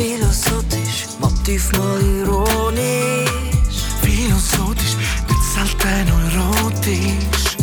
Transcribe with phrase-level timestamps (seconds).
[0.00, 3.28] Philosophisch, Motiv mal ironisch.
[4.00, 4.96] Philosophisch,
[5.28, 7.56] nicht selten erotisch.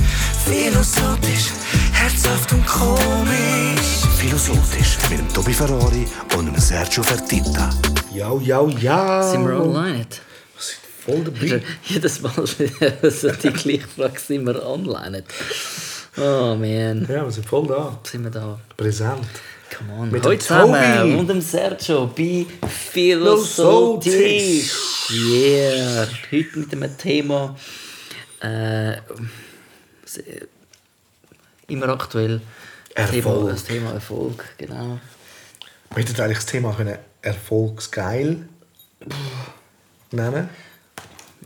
[0.45, 1.47] Philosophisch,
[1.93, 4.05] herzhaft und komisch.
[4.19, 6.05] Philosophisch mit dem Tobi Ferrari
[6.37, 7.71] und dem Sergio Fertitta.
[8.13, 9.23] Ja, ja, ja.
[9.31, 10.05] Sind wir online?
[11.07, 11.63] Voll dabei.
[11.85, 15.23] Jedes Mal so die gleiche Frage, sind wir online?
[16.17, 17.97] Oh man, Ja, wir sind voll da.
[18.03, 18.59] sind wir da?
[18.77, 19.25] Präsent.
[19.75, 20.11] Come on.
[20.11, 24.71] Mit Heute zusammen und dem Sergio bei Philosophisch.
[25.11, 26.07] Yeah.
[26.31, 27.55] Heute mit einem Thema
[28.41, 28.97] äh,
[31.67, 32.41] immer aktuell.
[32.95, 33.49] Das Thema, Erfolg.
[33.49, 34.99] das Thema Erfolg, genau.
[35.93, 38.47] Wir hätten eigentlich das Thema können erfolgsgeil
[40.11, 40.49] nennen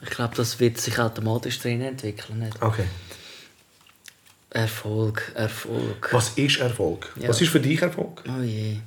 [0.01, 2.39] Ich glaube, das wird sich automatisch drin entwickeln.
[2.39, 2.61] Nicht?
[2.61, 2.85] Okay.
[4.51, 6.09] Erfolg, Erfolg.
[6.11, 7.09] Was ist Erfolg?
[7.15, 7.29] Ja.
[7.29, 8.21] Was ist für dich Erfolg?
[8.27, 8.77] Oh je.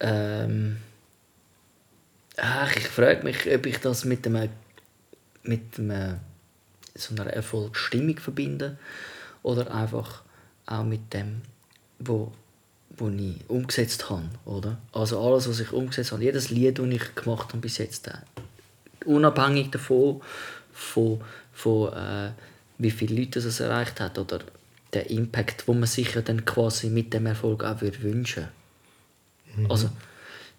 [0.00, 0.78] Ähm.
[2.38, 4.48] Ach, ich frage mich, ob ich das mit einem,
[5.42, 6.20] mit einem,
[6.94, 8.78] so einer Erfolgsstimmung verbinde
[9.42, 10.22] oder einfach
[10.64, 11.42] auch mit dem,
[11.98, 12.32] wo,
[12.96, 14.78] wo ich umgesetzt habe, oder?
[14.92, 18.12] Also alles, was ich umgesetzt habe, jedes Lied, das ich gemacht habe bis jetzt, äh,
[19.04, 20.22] unabhängig davon,
[20.72, 21.20] von,
[21.52, 22.30] von äh,
[22.82, 24.40] wie viele Leute es erreicht hat oder
[24.92, 28.48] der Impact, wo man sich ja dann quasi mit dem Erfolg auch würde wünschen
[29.68, 29.88] Also,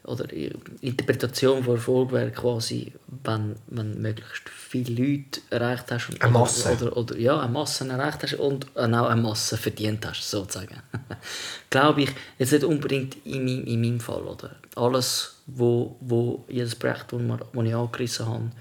[0.05, 0.51] oder die
[0.81, 2.91] Interpretation von Erfolg wäre quasi,
[3.23, 6.09] wenn, wenn möglichst viele Leute erreicht hast.
[6.09, 6.73] Und, Eine Masse.
[6.81, 10.81] Oder, oder, ja, eine Masse erreicht hast und auch eine Masse verdient hast, sozusagen.
[11.69, 14.23] Glaube ich, jetzt nicht unbedingt in, meinem- in meinem Fall.
[14.23, 14.55] Oder?
[14.75, 18.51] Alles, wo, wo jedes Projekt, das wir- das ich angerissen habe,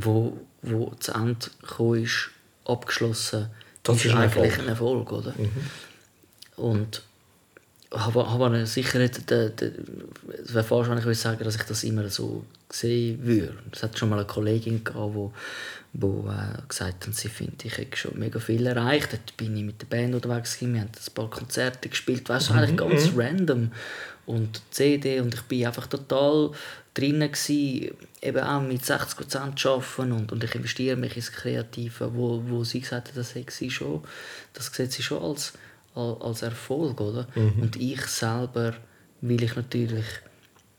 [0.00, 2.30] wo, wo zu Ende gekommen ist,
[2.66, 3.48] abgeschlossen,
[3.82, 4.58] Das ist ist eigentlich Erfolg.
[4.58, 5.12] ein Erfolg.
[5.12, 5.34] Oder?
[6.56, 7.02] Und
[7.92, 12.08] habe, habe sicher nicht, es wäre falsch, wenn ich würde sagen, dass ich das immer
[12.08, 13.54] so sehen würde.
[13.72, 15.32] Es hat schon mal eine Kollegin gehabt, wo,
[15.92, 19.12] wo äh, gesagt hat, sie findet, ich habe schon mega viel erreicht.
[19.12, 22.50] Dort bin ich mit der Band unterwegs gewesen, wir haben ein paar Konzerte gespielt, weißt
[22.50, 23.70] du, eigentlich ganz random.
[24.26, 26.50] Und CD und ich bin einfach total
[26.96, 32.42] drinnen gewesen, eben auch mit 60% arbeiten und, und ich investiere mich ins Kreative, wo,
[32.46, 34.02] wo sie gesagt hat, das sie schon,
[34.54, 35.52] das sieht sie schon als,
[35.94, 37.26] als, Erfolg, oder?
[37.60, 38.74] Und ich selber,
[39.20, 40.06] weil ich natürlich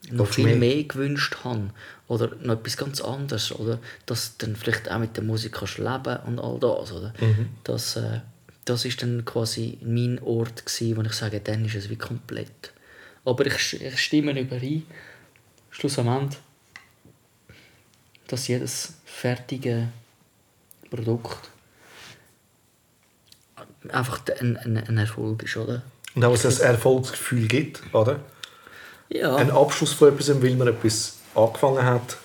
[0.09, 0.55] noch viel mehr?
[0.57, 0.83] mehr.
[0.83, 1.69] gewünscht habe
[2.07, 3.79] oder noch etwas ganz anderes, oder?
[4.05, 7.13] Dass du dann vielleicht auch mit der Musik kannst leben und all das, oder?
[7.63, 8.21] Das, äh,
[8.65, 12.73] das ist dann quasi mein Ort gewesen, wo ich sage, dann ist es wie komplett.
[13.25, 14.83] Aber ich, ich stimme überein,
[15.77, 16.39] schlussendlich,
[18.27, 19.89] dass jedes fertige
[20.89, 21.49] Produkt
[23.89, 25.83] einfach ein, ein, ein Erfolg ist, oder?
[26.15, 28.19] Und auch, dass es ein Erfolgsgefühl gibt, oder?
[29.09, 29.35] Ja.
[29.35, 32.17] Ein Abschluss von etwas, weil man etwas angefangen hat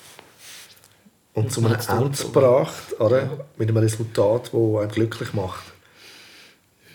[1.35, 3.47] und zu man einem Ende gebracht, oder?
[3.57, 5.65] Mit einem Resultat, das einen glücklich macht.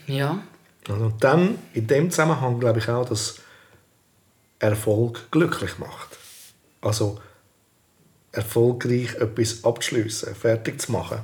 [0.08, 0.42] ja.
[0.90, 3.40] Und dann, in dem Zusammenhang, glaube ich auch, dass
[4.60, 6.17] Erfolg glücklich macht.
[6.88, 7.20] Also
[8.32, 11.20] erfolgreich etwas abzuschliessen, fertig zu machen.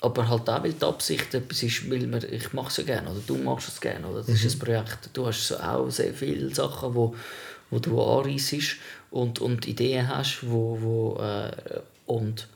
[0.00, 3.10] Aber halt auch, weil die Absicht etwas ist, weil man, ich mache es ja gerne,
[3.10, 5.10] oder du machst es gerne, oder das ist ein Projekt.
[5.12, 7.14] Du hast so auch sehr viele Sachen, wo,
[7.70, 8.76] wo du anreissest
[9.10, 11.52] und, und Ideen hast, wo, wo, äh,
[12.06, 12.48] und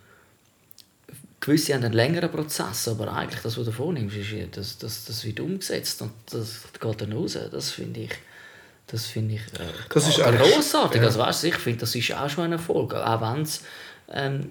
[1.39, 5.25] gewisse haben einen längeren Prozess, aber eigentlich das, was du vornimmst, ist, das, das, das
[5.25, 7.39] wird umgesetzt und das geht dann raus.
[7.53, 8.11] Das finde ich,
[8.89, 11.01] das finde ich äh, Das ist großartig.
[11.01, 11.07] ja.
[11.09, 13.63] Also, weißt, ich finde, das ist auch schon ein Erfolg, auch wenn es
[14.13, 14.51] ähm,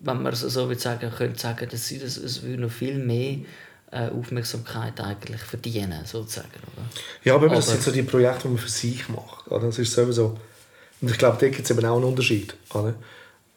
[0.00, 3.38] wenn man so so will sagen, könnte sagen, dass es, es würde noch viel mehr
[3.90, 6.86] äh, Aufmerksamkeit eigentlich verdienen, sozusagen, oder?
[7.24, 9.46] Ja, aber, das Aber- sind so die Projekte, die man für sich macht.
[9.48, 9.66] Oder?
[9.66, 10.38] Das ist sowieso.
[11.02, 12.54] Und ich glaube, da gibt es eben auch einen Unterschied.
[12.72, 12.94] Oder?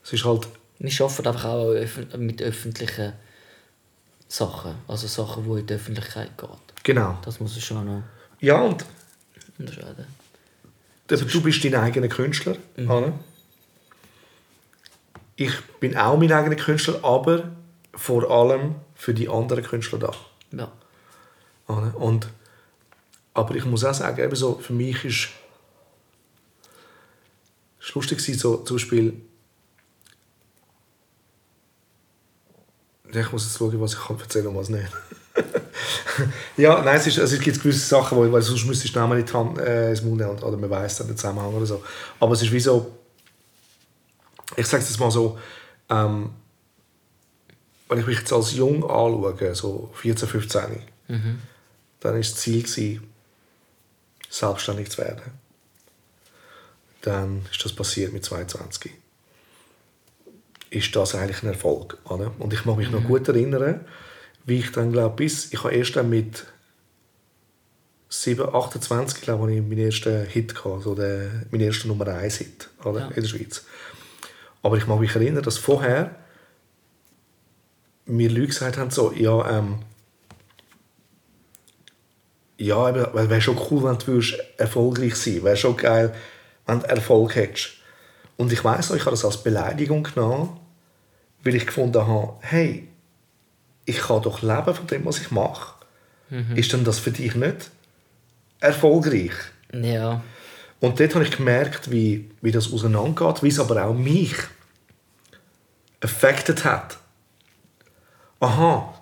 [0.04, 0.48] Es ist halt.
[0.80, 3.14] Wir arbeiten einfach auch mit öffentlichen
[4.28, 6.50] Sachen, also Sachen, die in die Öffentlichkeit gehen.
[6.84, 7.18] Genau.
[7.24, 8.04] Das muss ich schon noch
[8.42, 8.84] Ja, und
[9.60, 10.06] unterscheiden.
[11.10, 12.56] eben, du bist dein eigener Künstler.
[12.86, 13.14] Oder?
[15.36, 17.52] Ich bin auch mein eigener Künstler, aber
[17.94, 20.14] vor allem für die anderen Künstler da.
[20.52, 20.72] Ja.
[21.68, 21.96] Oder?
[21.96, 22.28] Und,
[23.34, 25.30] aber ich muss auch sagen, eben so, für mich ist
[27.82, 29.22] es lustig, so, zum Beispiel
[33.20, 34.92] ich muss jetzt schauen, was ich kann erzählen und was nicht.
[36.58, 39.20] ja, nein, es, ist, also es gibt gewisse Sachen, wo, weil sonst müsste ich Namen
[39.20, 41.84] in die Hand, äh, ins Mund nehmen, oder man weiß dann den Zusammenhang oder so.
[42.20, 42.92] Aber es ist wie so,
[44.56, 45.40] ich sage es jetzt mal so,
[45.90, 46.32] ähm,
[47.90, 50.62] wenn ich mich jetzt als jung anschaue, so 14, 15,
[52.00, 53.08] dann war das Ziel, gewesen,
[54.30, 55.32] selbstständig zu werden.
[57.02, 58.92] Dann ist das passiert mit 22.
[60.70, 61.98] Ist das eigentlich ein Erfolg.
[62.06, 62.32] Oder?
[62.40, 63.86] Und ich mag mich noch gut erinnern,
[64.46, 66.46] wie ich dann glaube, bis ich habe erst dann mit
[68.10, 72.70] 7, 28, glaube ich, meinen ersten Hit hatte, also den, meinen ersten Nummer 1 Hit
[72.84, 73.02] oder?
[73.02, 73.08] Ja.
[73.08, 73.66] in der Schweiz.
[74.62, 76.16] Aber ich mag mich erinnern, dass vorher
[78.06, 79.80] mir Leute gesagt haben, so, ja, ähm,
[82.58, 85.44] ja, eben, wäre schon cool, wenn du würdest erfolgreich sein.
[85.44, 86.14] Wäre schon geil,
[86.66, 87.72] wenn du Erfolg hättest.
[88.38, 90.60] Und ich weiß noch, ich habe das als Beleidigung genommen,
[91.44, 92.88] weil ich gefunden habe, hey,
[93.86, 95.74] ich kann doch leben von dem, was ich mache.
[96.56, 97.70] Ist denn das für dich nicht
[98.60, 99.34] erfolgreich?
[99.72, 100.24] Ja.
[100.80, 104.36] Und dort habe ich gemerkt, wie, wie das auseinandergeht, wie es aber auch mich
[106.02, 106.98] affected hat.
[108.40, 108.94] Aha,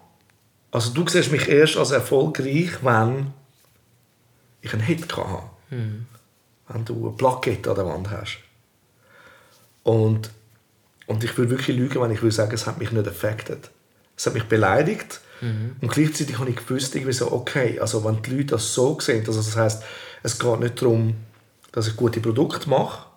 [0.71, 3.33] also du siehst mich erst als erfolgreich, wenn
[4.61, 5.43] ich einen Hit hatte.
[6.67, 8.37] Wenn du eine Plakette an der Wand hast.
[9.83, 10.31] Und,
[11.07, 13.71] und ich würde wirklich lügen, wenn ich würde sagen, es hat mich nicht affected.
[14.21, 15.19] Es hat mich beleidigt.
[15.81, 19.25] Und gleichzeitig habe ich gewusst, irgendwie so, okay, also wenn die Leute das so sehen,
[19.25, 19.83] also das heißt,
[20.21, 21.15] es geht nicht darum,
[21.71, 23.07] dass ich gute Produkte mache,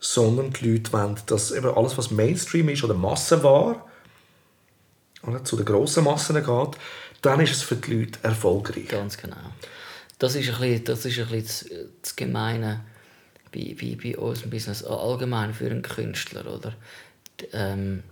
[0.00, 3.82] sondern die Leute wollen, dass eben alles, was Mainstream ist oder Massenware,
[5.24, 6.78] oder, zu den grossen Massen geht,
[7.20, 8.88] dann ist es für die Leute erfolgreich.
[8.88, 9.36] Ganz genau.
[10.18, 12.80] Das ist ein bisschen, das, ist ein bisschen das, Gemeine
[13.52, 16.46] bei, bei, bei unserem Business, allgemein für einen Künstler.
[16.46, 16.72] Oder?
[17.52, 18.04] Ähm,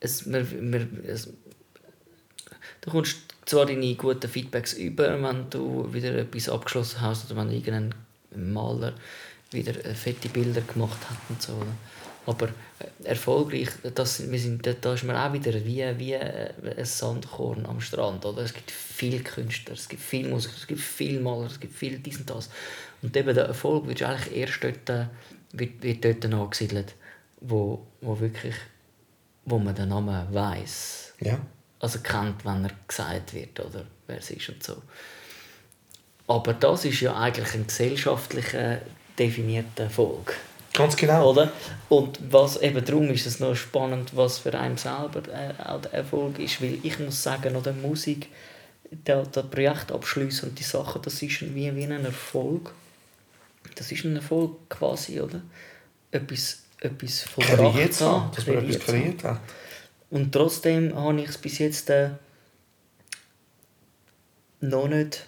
[0.00, 1.28] es, wir, wir, es,
[2.80, 7.52] du kommst zwar deine guten Feedbacks über, wenn du wieder etwas abgeschlossen hast oder wenn
[7.52, 7.94] irgendein
[8.34, 8.94] Maler
[9.52, 11.52] wieder äh, fette Bilder gemacht hat und so.
[12.26, 16.84] Aber äh, erfolgreich, das, wir sind, da- ist man auch wieder wie, wie äh, ein
[16.84, 18.24] Sandkorn am Strand.
[18.24, 18.42] Oder?
[18.42, 21.98] Es gibt viele Künstler, es gibt viele Musiker, es gibt viele Maler, es gibt viel
[21.98, 22.50] dies und das.
[23.02, 25.08] Und eben der Erfolg wird eigentlich erst dort,
[25.52, 26.94] wird, wird dort angesiedelt,
[27.40, 28.54] wo, wo wirklich
[29.46, 31.38] wo man den Namen weiß Ja.
[31.80, 34.82] also kennt, wenn er gesagt wird oder wer es ist und so.
[36.28, 38.80] Aber das ist ja eigentlich ein gesellschaftlicher
[39.18, 40.34] definierter Erfolg,
[40.74, 41.30] Ganz genau.
[41.30, 41.50] oder?
[41.88, 45.94] Und was eben darum ist es noch spannend, was für einen selber äh, auch der
[45.94, 48.28] Erfolg ist, weil ich muss sagen, oder Musik,
[48.90, 52.72] der, der Projektabschluss und die Sachen, das ist wie, wie ein Erfolg.
[53.76, 55.40] Das ist ein Erfolg quasi, oder?
[56.10, 59.40] Etwas, etwas vollbracht haben, dass man etwas kreiert hat.
[60.10, 62.10] Und trotzdem habe ich es bis jetzt äh,
[64.60, 65.26] noch nicht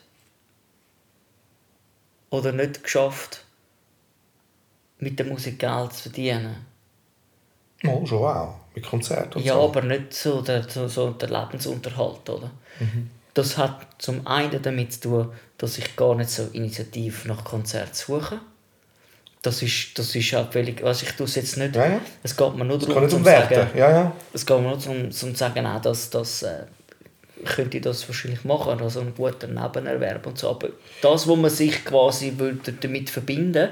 [2.31, 3.45] oder nicht geschafft,
[4.99, 6.67] mit der Musik Geld zu verdienen.
[7.85, 8.57] Oh, schon auch.
[8.75, 9.63] Mit Konzerten und Ja, so.
[9.69, 12.51] aber nicht so der, so, so der Lebensunterhalt, oder?
[13.35, 17.95] Das hat zum einen damit zu tun, dass ich gar nicht so initiativ nach Konzerten
[17.95, 18.41] suche.
[19.43, 22.01] Das ist, das ist auch völlig, also ich tue es jetzt nicht, Ja, ja.
[22.23, 23.69] es geht mir nur darum, um zu sagen.
[23.77, 24.13] Ja, ja.
[24.33, 26.65] es geht mir nur darum, zum zu sagen, auch, dass, dass äh,
[27.45, 30.51] könnte ich das wahrscheinlich machen, also ein guter Nebenerwerb und so.
[30.51, 30.71] Aber
[31.03, 33.69] das, was man sich quasi würde damit verbinden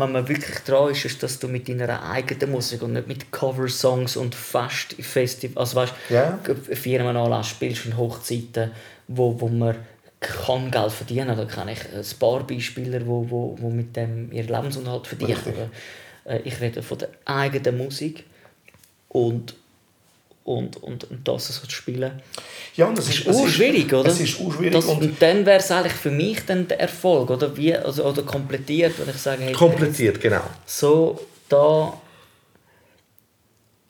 [0.00, 3.30] wenn man wirklich dran ist, ist, dass du mit deiner eigenen Musik und nicht mit
[3.30, 6.38] Coversongs und Fest Festival, also weißt, Ja.
[6.72, 8.70] Firmen anlässt, spielst in Hochzeiten,
[9.08, 9.76] wo, wo man
[10.20, 11.36] kann Geld verdienen.
[11.36, 15.38] Da kenne ich ein paar Beispiele, wo, wo, wo mit dem ihren Lebensunterhalt verdienen.
[15.46, 18.24] Aber, äh, ich rede von der eigenen Musik
[19.08, 19.54] und,
[20.44, 22.20] und, und, und das so zu spielen.
[22.76, 24.08] Ja, und das Das ist, auch schwierig, oder?
[24.10, 24.72] Es ist auch schwierig.
[24.72, 27.56] Das, und und dann wäre es eigentlich für mich dann der Erfolg, oder?
[27.56, 30.42] Wie, also, oder komplettiert, wenn ich sage, hey, komplettiert, genau.
[30.66, 31.98] so da.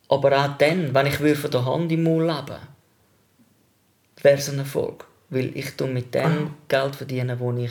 [0.08, 2.58] Aber auch dann, wenn ich würde von der Hand im Mund leben
[4.22, 5.06] wäre es ein Erfolg.
[5.30, 7.70] Weil ich tue mit dem Geld verdienen, wo ich,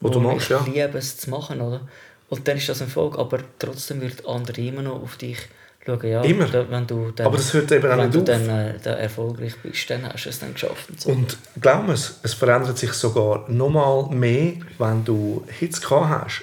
[0.00, 0.64] Wo du machst, ich ja.
[0.64, 1.60] liebe, es zu machen.
[1.60, 1.80] Oder?
[2.28, 3.18] Und dann ist das ein Erfolg.
[3.18, 5.38] Aber trotzdem wird andere immer noch auf dich
[5.84, 6.08] schauen.
[6.08, 6.50] Ja, Immer.
[6.70, 8.24] Wenn du dann, Aber das hört eben auch wenn nicht du auf.
[8.24, 10.88] dann äh, da erfolgreich bist, dann hast du es dann geschafft.
[10.90, 11.10] Und so.
[11.10, 16.42] Und glaub mir, es verändert sich sogar noch mal mehr, wenn du Hits gehabt hast.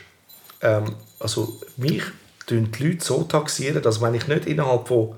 [0.62, 2.04] Ähm, also mich
[2.46, 5.16] tun die Leute so taxieren, dass wenn ich nicht innerhalb von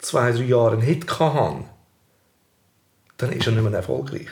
[0.00, 1.64] zwei, drei Jahren einen Hit habe,
[3.16, 4.28] dann ist er nicht mehr erfolgreich.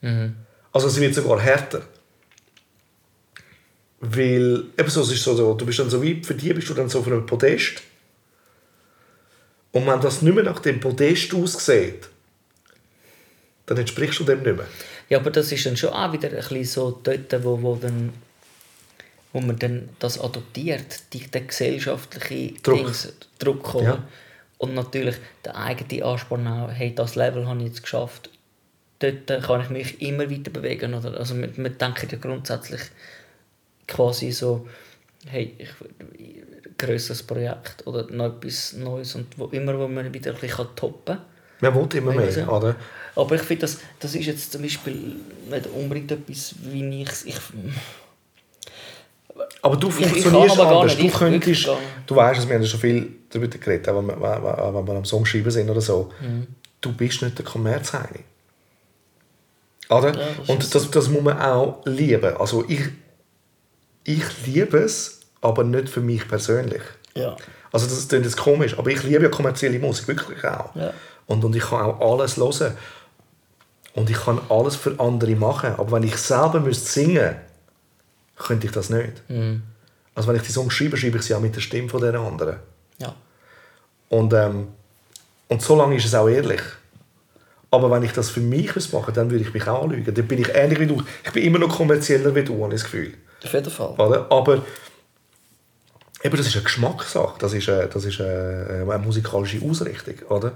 [0.00, 0.36] Mhm.
[0.72, 1.82] Also es wird sogar härter.
[4.00, 6.68] Weil, eben so, es ist so, so, du bist dann so wie, für die bist
[6.68, 7.82] du dann so auf einem Podest.
[9.72, 12.08] Und wenn das nicht mehr nach dem Podest aussieht,
[13.66, 14.66] dann entsprichst du dem nicht mehr.
[15.08, 18.12] Ja, aber das ist dann schon auch wieder ein bisschen so dort, wo, wo, dann,
[19.32, 22.78] wo man dann das adoptiert, die, der gesellschaftliche Druck.
[22.78, 23.84] Dings, Druck oder?
[23.84, 24.08] Ja.
[24.58, 28.30] Und natürlich der eigene Ansporn auch, hey, das Level habe ich jetzt geschafft,
[28.98, 30.94] dort kann ich mich immer weiter bewegen.
[30.94, 31.18] Oder?
[31.18, 32.80] Also man, man denkt ja grundsätzlich
[33.86, 34.66] quasi so,
[35.26, 35.68] hey, ich,
[36.00, 40.66] ein grösseres Projekt oder noch etwas Neues und wo, immer, wo man wieder ein bisschen
[40.76, 41.24] toppen kann.
[41.60, 42.76] Man will immer mehr, ja- oder?
[43.16, 45.16] Aber ich finde, das, das ist jetzt zum Beispiel
[45.50, 47.34] nicht unbedingt etwas, wie ich ich
[49.62, 50.92] Aber du Ich- ich funktionierst aber gar anders.
[50.96, 51.68] nicht, Du ich könntest,
[52.06, 55.04] du weißt es, wir haben schon viel darüber geredet, wir, wenn wir- wenn wir am
[55.04, 56.12] Song schreiben sind oder so.
[56.20, 56.46] Mhm.
[56.80, 58.20] Du bist nicht der Kommerzheini.
[59.90, 60.14] Oder?
[60.14, 62.36] Ja, das Und das, das muss man auch lieben.
[62.36, 62.82] Also ich,
[64.04, 66.82] ich liebe es, aber nicht für mich persönlich.
[67.14, 67.36] ja.
[67.70, 70.74] Also das klingt jetzt komisch, aber ich liebe ja kommerzielle Musik, wirklich auch.
[70.74, 70.94] Ja.
[71.26, 72.74] Und, und ich kann auch alles hören.
[73.92, 75.74] Und ich kann alles für andere machen.
[75.76, 77.36] Aber wenn ich selber müsste singen
[78.38, 79.28] könnte ich das nicht.
[79.28, 79.62] Mhm.
[80.14, 82.14] Also wenn ich die Songs schreibe, schreibe ich sie auch mit der Stimme von der
[82.14, 82.56] anderen.
[82.98, 83.14] ja.
[84.08, 84.68] Und, ähm,
[85.48, 86.62] und so lange ist es auch ehrlich.
[87.70, 90.14] Aber wenn ich das für mich machen müsste, dann würde ich mich auch anlügen.
[90.14, 91.02] Dann bin ich ähnlich wie du.
[91.24, 93.14] Ich bin immer noch kommerzieller wie du, habe ich das Gefühl.
[93.44, 93.90] Auf jeden Fall.
[93.98, 94.26] Oder?
[94.30, 94.62] Aber
[96.22, 97.38] eben, das ist eine Geschmackssache.
[97.38, 100.14] Das ist eine, das ist eine, eine musikalische Ausrichtung.
[100.30, 100.52] Oder?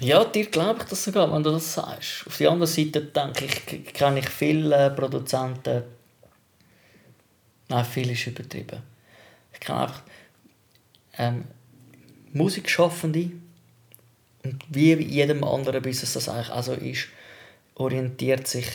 [0.00, 2.26] Ja, dir glaube ich das sogar, wenn du das sagst.
[2.26, 5.82] Auf der anderen Seite denke ich, kenne ich viele Produzenten.
[7.68, 8.82] Nein, viel ist übertrieben.
[9.52, 10.02] Ich kenne einfach
[11.16, 11.44] ähm,
[12.32, 13.30] Musikschaffende
[14.44, 17.08] und wie in jedem anderen Business das eigentlich auch so ist,
[17.74, 18.66] orientiert sich,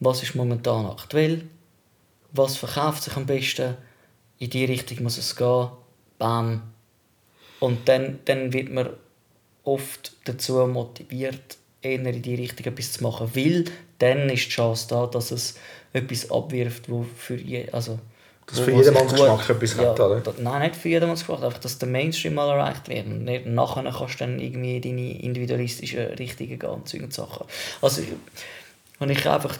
[0.00, 1.44] was ist momentan aktuell,
[2.32, 3.76] was verkauft sich am besten,
[4.38, 5.68] in die Richtung muss es gehen,
[6.18, 6.62] bam.
[7.60, 8.90] Und dann, dann wird man
[9.62, 13.64] oft dazu motiviert, eher in die Richtung etwas zu machen, weil
[13.98, 15.58] dann ist die Chance da, dass es
[15.92, 17.98] etwas abwirft, wo für je, also
[18.46, 20.20] Dass für jedermanns Geschmack etwas ja, hat, oder?
[20.20, 23.06] da- Nein, nicht für jedermanns Geschmack, einfach, dass der Mainstream mal erreicht wird.
[23.06, 27.46] Und nicht, nachher kannst du dann irgendwie deine individualistischen Richtungen gehen und und Sachen.
[27.80, 28.02] Also,
[29.00, 29.56] und ich einfach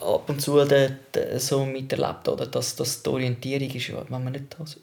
[0.00, 4.32] ab und zu de, de, so miterlebt, oder, dass, dass die Orientierung ist, wenn man
[4.32, 4.76] nicht das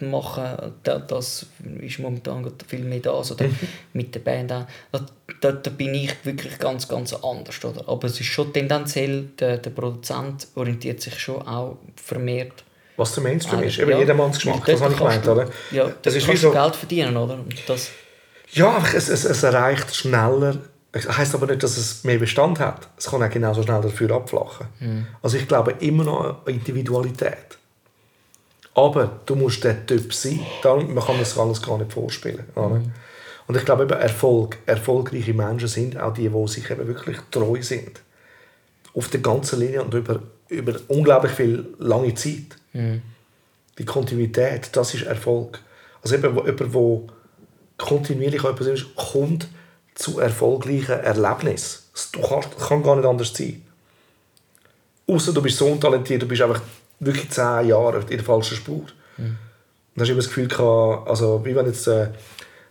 [0.00, 1.46] machen, da, das
[1.80, 3.46] ist momentan viel mehr das, oder
[3.92, 5.06] mit der Band auch, da,
[5.40, 7.88] da, da bin ich wirklich ganz, ganz anders, oder?
[7.88, 12.64] Aber es ist schon tendenziell, der, der Produzent orientiert sich schon auch vermehrt
[12.96, 13.78] Was der Mainstream ist.
[13.78, 13.98] Eben ja.
[13.98, 14.64] jedermanns Geschmack.
[14.66, 15.48] Das habe ich gemeint, du- oder?
[15.70, 16.50] Ja, das ist wie so.
[16.50, 17.34] Geld verdienen, oder?
[17.34, 17.90] Und das,
[18.52, 20.58] Ja, es, es, es erreicht schneller.
[20.92, 22.88] Das heisst aber nicht, dass es mehr Bestand hat.
[22.96, 24.66] Es kann auch genauso schnell dafür abflachen.
[24.78, 25.06] Hm.
[25.22, 27.58] Also ich glaube immer noch an Individualität.
[28.76, 30.38] Aber du musst der Typ sein.
[30.62, 32.44] Darum, man kann das alles gar nicht vorspielen.
[32.54, 32.76] oder?
[32.76, 32.92] Hm.
[33.46, 37.62] Und ich glaube, eben Erfolg, erfolgreiche Menschen sind auch die, die sich eben wirklich treu
[37.62, 38.02] sind.
[38.94, 42.56] Auf der ganzen Linie und über, über unglaublich viel lange Zeit.
[43.78, 45.60] Die Kontinuität, das ist Erfolg.
[46.02, 47.00] Also eben, jemand, der
[47.78, 49.48] kontinuierlich etwas ist, kommt
[49.94, 51.84] zu erfolgreichen Erlebnissen.
[52.12, 53.62] Du kannst, das kann gar nicht anders sein.
[55.08, 56.60] Außer du bist so untalentiert, du bist einfach
[57.00, 58.84] wirklich zehn Jahre in der falschen Spur.
[59.18, 59.36] Und
[59.94, 62.08] dann hast du immer das Gefühl gehabt, also wie wenn jetzt äh,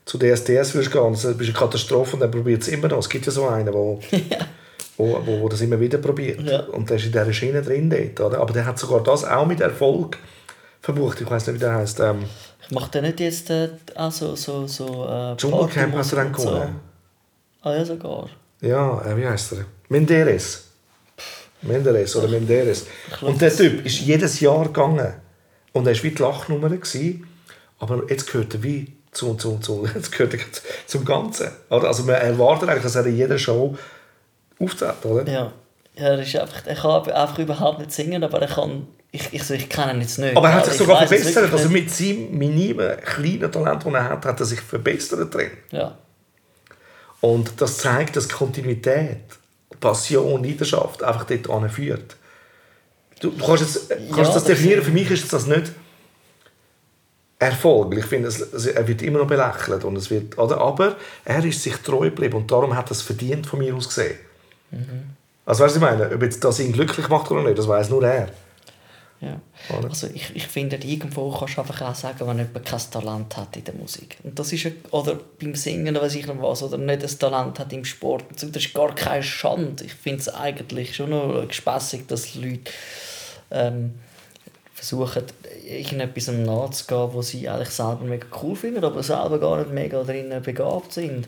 [0.06, 3.00] zu DSDS würdest gehen, das ist eine Katastrophe und dann probiert es immer noch.
[3.00, 4.00] Es gibt ja so einen, der wo,
[4.98, 6.42] wo, wo, wo das immer wieder probiert.
[6.42, 6.62] Ja.
[6.66, 8.42] Und der ist in dieser Schiene drin dort, oder?
[8.42, 10.18] Aber der hat sogar das auch mit Erfolg
[10.82, 11.22] verbucht.
[11.22, 12.00] Ich weiß nicht, wie der heißt.
[12.02, 12.26] Ähm,
[12.70, 16.36] macht er nicht jetzt äh, auch so, so, so äh, Dschungelcamp hast du dann und
[16.36, 16.76] gewonnen.
[17.64, 18.30] Ah ja, sogar.
[18.62, 19.66] Ja, äh, wie heißt er?
[19.90, 20.65] Menderes.
[21.62, 22.88] Menderes oder Menderes.
[23.22, 25.14] Und der Typ ist jedes Jahr gegangen.
[25.74, 26.70] Und er war wie die Lachnummer.
[26.70, 27.28] Gewesen.
[27.80, 30.40] Aber jetzt gehört er wie zu, zu, zu, jetzt gehört er
[30.86, 31.50] zum Ganzen.
[31.70, 31.88] Oder?
[31.88, 33.76] Also man erwartet eigentlich, dass er in jeder Show
[34.60, 35.04] auftritt.
[35.04, 35.32] Oder?
[35.32, 35.52] Ja.
[35.96, 38.88] ja er, ist einfach, er kann einfach überhaupt nicht singen, aber er kann...
[39.12, 40.36] Ich, ich, ich kenne ihn jetzt nicht.
[40.36, 41.52] Aber er hat sich ich sogar verbessert.
[41.52, 45.52] Also mit seinem minimen, kleinen Talent, das er hat, hat er sich verbessert drin.
[45.72, 45.98] Ja.
[47.22, 49.22] Und das zeigt, dass Kontinuität,
[49.80, 52.16] Passion, Leidenschaft einfach dort anführt.
[53.20, 55.72] Du, du kannst, jetzt, kannst Ja, das das- definieren, für mich ist das nicht
[57.38, 57.96] Erfolg.
[57.98, 59.84] Ich finde, es, er wird immer noch belächelt.
[59.84, 60.60] Und es wird, oder?
[60.60, 63.88] Aber er ist sich treu geblieben und darum hat er es verdient von mir aus
[63.90, 64.18] gesehen.
[64.72, 65.04] Mhm.
[65.46, 66.10] Also weißt du, ich meine?
[66.16, 68.30] Ob jetzt das ihn glücklich macht oder nicht, das weiß nur er.
[69.26, 69.42] Ja.
[69.76, 69.90] Oder?
[69.90, 73.58] Also ich, ich finde, irgendwo kannst du einfach auch sagen, wenn jemand kein Talent hat
[73.58, 74.18] in der Musik.
[74.24, 77.60] Und das ist, oder beim Singen oder weiß ich noch was, oder nicht ein Talent
[77.60, 78.26] hat im Sport.
[78.32, 79.84] Das ist gar keine Schande.
[79.84, 82.72] Ich finde es eigentlich schon noch gespässig, dass Leute
[83.50, 83.96] ähm,
[84.76, 85.24] versuchen,
[85.68, 90.42] irgendetwas nachzugehen, wo sie eigentlich selber mega cool finden, aber selber gar nicht mega darin
[90.44, 91.28] begabt sind.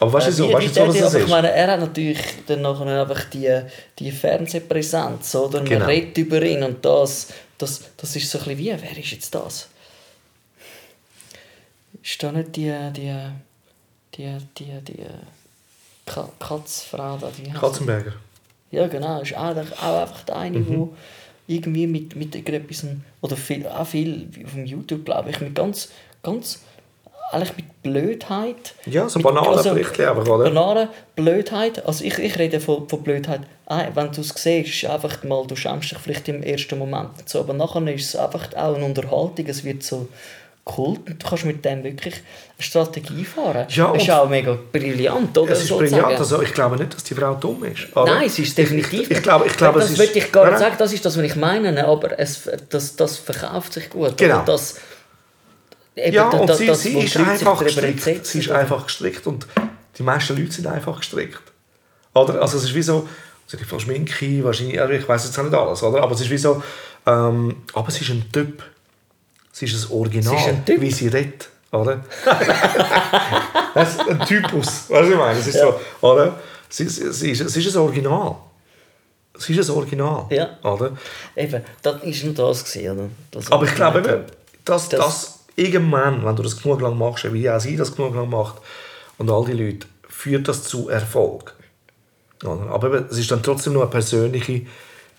[0.00, 1.30] Aber weißt du, so, Äh, weißt du, wie so, dass das aber ich ist?
[1.30, 3.60] meine, er hat natürlich dann nachher einfach die,
[3.98, 5.58] die Fernsehpräsenz, oder?
[5.60, 5.86] Man Genau.
[5.86, 9.34] redet über ihn und das, das, das ist so ein bisschen wie, wer ist jetzt
[9.34, 9.68] das?
[12.02, 13.14] Ist da nicht die, die,
[14.14, 15.04] die, die, die
[16.04, 17.30] Ka- Katzfrau da?
[17.36, 18.12] Die Katzenberger.
[18.70, 19.20] Ja, genau.
[19.22, 20.68] Ist auch, auch einfach der eine, mhm.
[20.76, 20.94] wo
[21.48, 22.84] irgendwie mit, mit irgendetwas,
[23.20, 25.88] oder viel, auch viel auf dem YouTube, glaube ich, mit ganz,
[26.22, 26.60] ganz,
[27.32, 28.74] eigentlich mit Blödheit.
[28.86, 30.44] Ja, so banale also, Berichte einfach, oder?
[30.44, 31.84] Banale Blödheit.
[31.86, 33.40] Also ich, ich rede von, von Blödheit.
[33.66, 37.40] Ah, wenn du es siehst, einfach mal, du schämst dich vielleicht im ersten Moment so,
[37.40, 40.08] aber nachher ist es einfach auch eine Unterhaltung, es wird so
[40.66, 43.66] Kult und du kannst mit dem wirklich eine Strategie fahren.
[43.68, 45.52] Ja, das ist auch mega brillant, oder?
[45.52, 46.02] Es ist sozusagen.
[46.02, 47.96] brillant, also ich glaube nicht, dass die Frau dumm ist.
[47.96, 48.14] Oder?
[48.14, 50.58] Nein, sie ist definitiv ich, ich, glaube, ich glaube, Das es würde ich gar nicht
[50.58, 54.16] sagen, das ist das, was ich meine, aber es, das, das verkauft sich gut.
[54.16, 54.42] Genau.
[54.44, 54.80] Das,
[55.96, 58.26] eben, ja, und das, sie, das, sie ist einfach gestrickt.
[58.26, 59.46] Sie ist einfach gestrickt und
[59.98, 61.42] die meisten Leute sind einfach gestrickt.
[62.14, 62.40] Oder?
[62.40, 63.08] Also es ist wie so,
[63.50, 66.02] also von Schminke, wahrscheinlich, ich weiß jetzt auch nicht alles, oder?
[66.02, 66.62] aber es ist wie so,
[67.06, 68.62] ähm, aber sie ist ein Typ
[69.58, 71.48] Sie ist ein Original, ist ein wie sie redet.
[71.72, 72.04] Oder?
[73.74, 74.90] das ist ein Typus.
[74.90, 75.38] Weißt du, ich meine?
[75.38, 75.62] Es ist ja.
[75.62, 76.38] so, oder?
[76.68, 78.36] Sie, sie, sie, ist, sie ist ein Original.
[79.38, 80.26] Sie ist ein Original.
[80.28, 80.58] Ja.
[80.62, 80.98] Oder?
[81.34, 82.64] Eben, das war das.
[82.64, 83.08] Gewesen, oder?
[83.30, 84.26] Das Aber ich glaube,
[84.62, 88.14] dass das, das irgendwann, wenn du das genug lang machst, wie auch sie das genug
[88.14, 88.56] lang macht,
[89.18, 91.54] und all die Leute, führt das zu Erfolg.
[92.44, 94.62] Aber es ist dann trotzdem noch eine persönliche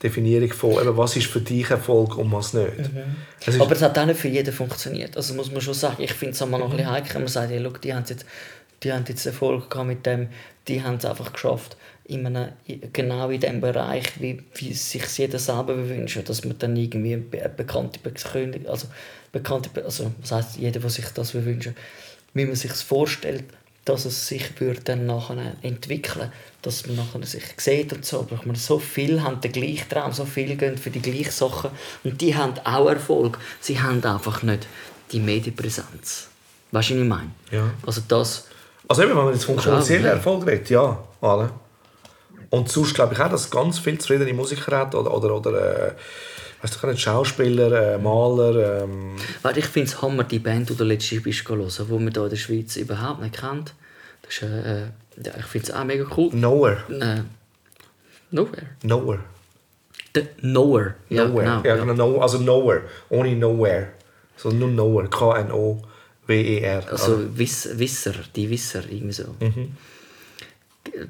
[0.01, 2.77] Definieren von, eben, was ist für dich Erfolg und was nicht.
[2.77, 3.15] Mhm.
[3.44, 5.17] Es Aber es hat auch nicht für jeden funktioniert.
[5.17, 7.51] Also muss man schon sagen, ich finde es auch noch ein bisschen heikel, man sagt,
[7.51, 8.24] ja, look, die haben jetzt,
[8.84, 10.27] die haben jetzt Erfolg gehabt mit dem,
[10.67, 12.50] die haben es einfach geschafft, in einem,
[12.94, 17.50] genau in dem Bereich, wie, wie sich jeder selber wünscht, dass man dann irgendwie eine
[17.50, 18.88] bekannte Persönlichkeit, also
[19.31, 21.72] bekannte, also was heißt jeder, der sich das wünscht,
[22.34, 23.46] wie man sich vorstellt,
[23.86, 26.31] dass es sich würde dann nachher entwickeln
[26.67, 28.27] dass man nachher sich sieht und so.
[28.29, 31.72] Aber so viele haben den gleichen Traum, so viele gehen für die gleichen Sachen
[32.03, 33.38] und die haben auch Erfolg.
[33.62, 34.67] Sie haben einfach nicht
[35.12, 36.27] die Medienpräsenz.
[36.72, 37.31] Weißt du, was ich meine?
[37.51, 37.69] Ja.
[37.86, 38.48] Also das...
[38.89, 41.51] Also eben, wenn man jetzt von kommerziellen Erfolg redet, ja, alle.
[42.50, 45.91] Und sonst glaube ich auch, dass ganz viele zufriedene Musiker hat oder, oder, oder äh,
[46.61, 48.84] weißt du, Schauspieler, äh, Maler.
[48.84, 49.15] Ähm.
[49.41, 52.23] Weil ich finde es Hammer, die Band, die du letztes bist hören, die man hier
[52.23, 53.73] in der Schweiz überhaupt nicht kennt.
[54.21, 54.82] Das ist, äh,
[55.23, 56.29] ja, ich finde es auch mega cool.
[56.34, 56.84] Nowhere.
[56.89, 57.21] Äh,
[58.32, 58.67] nowhere.
[58.84, 59.19] Nowhere.
[60.13, 60.95] The Nowhere.
[61.10, 61.45] Ja, nowhere.
[61.45, 61.93] Genau, ja, genau.
[61.93, 62.84] No, also Nowhere.
[63.10, 63.89] Ohne Nowhere.
[64.36, 65.10] So nur Nowhere.
[65.10, 66.84] K-N-O-W-E-R.
[66.91, 69.36] Also Wiss, Wisser, die Wisser, irgendwie so.
[69.39, 69.75] Mhm.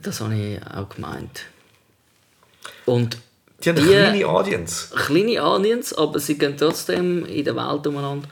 [0.01, 1.43] Das habe ich auch gemeint.
[2.85, 3.17] Und
[3.63, 4.95] die haben eine kleine Audience.
[4.95, 8.27] Kleine Audience, aber sie gehen trotzdem in der Welt umeinander.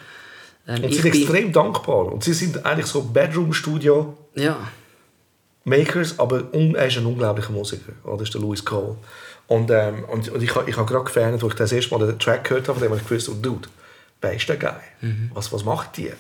[0.68, 2.12] Ähm, und sie sind extrem dankbar.
[2.12, 4.16] Und sie sind eigentlich so Bedroom-Studio.
[4.36, 4.58] Ja.
[5.64, 7.94] Makers, aber er ist ein unglaublicher Musiker.
[8.04, 8.18] Oder?
[8.18, 8.98] Das ist der Louis Cole.
[9.48, 12.20] Und, ähm, und, und ich, ich habe gerade gefallen, als ich das erste Mal den
[12.20, 13.68] Track gehört habe, von dem habe ich gewusst, oh, Dude,
[14.22, 14.72] wer ist der Guy?
[15.02, 15.32] Mhm.
[15.34, 16.12] Was, was macht die?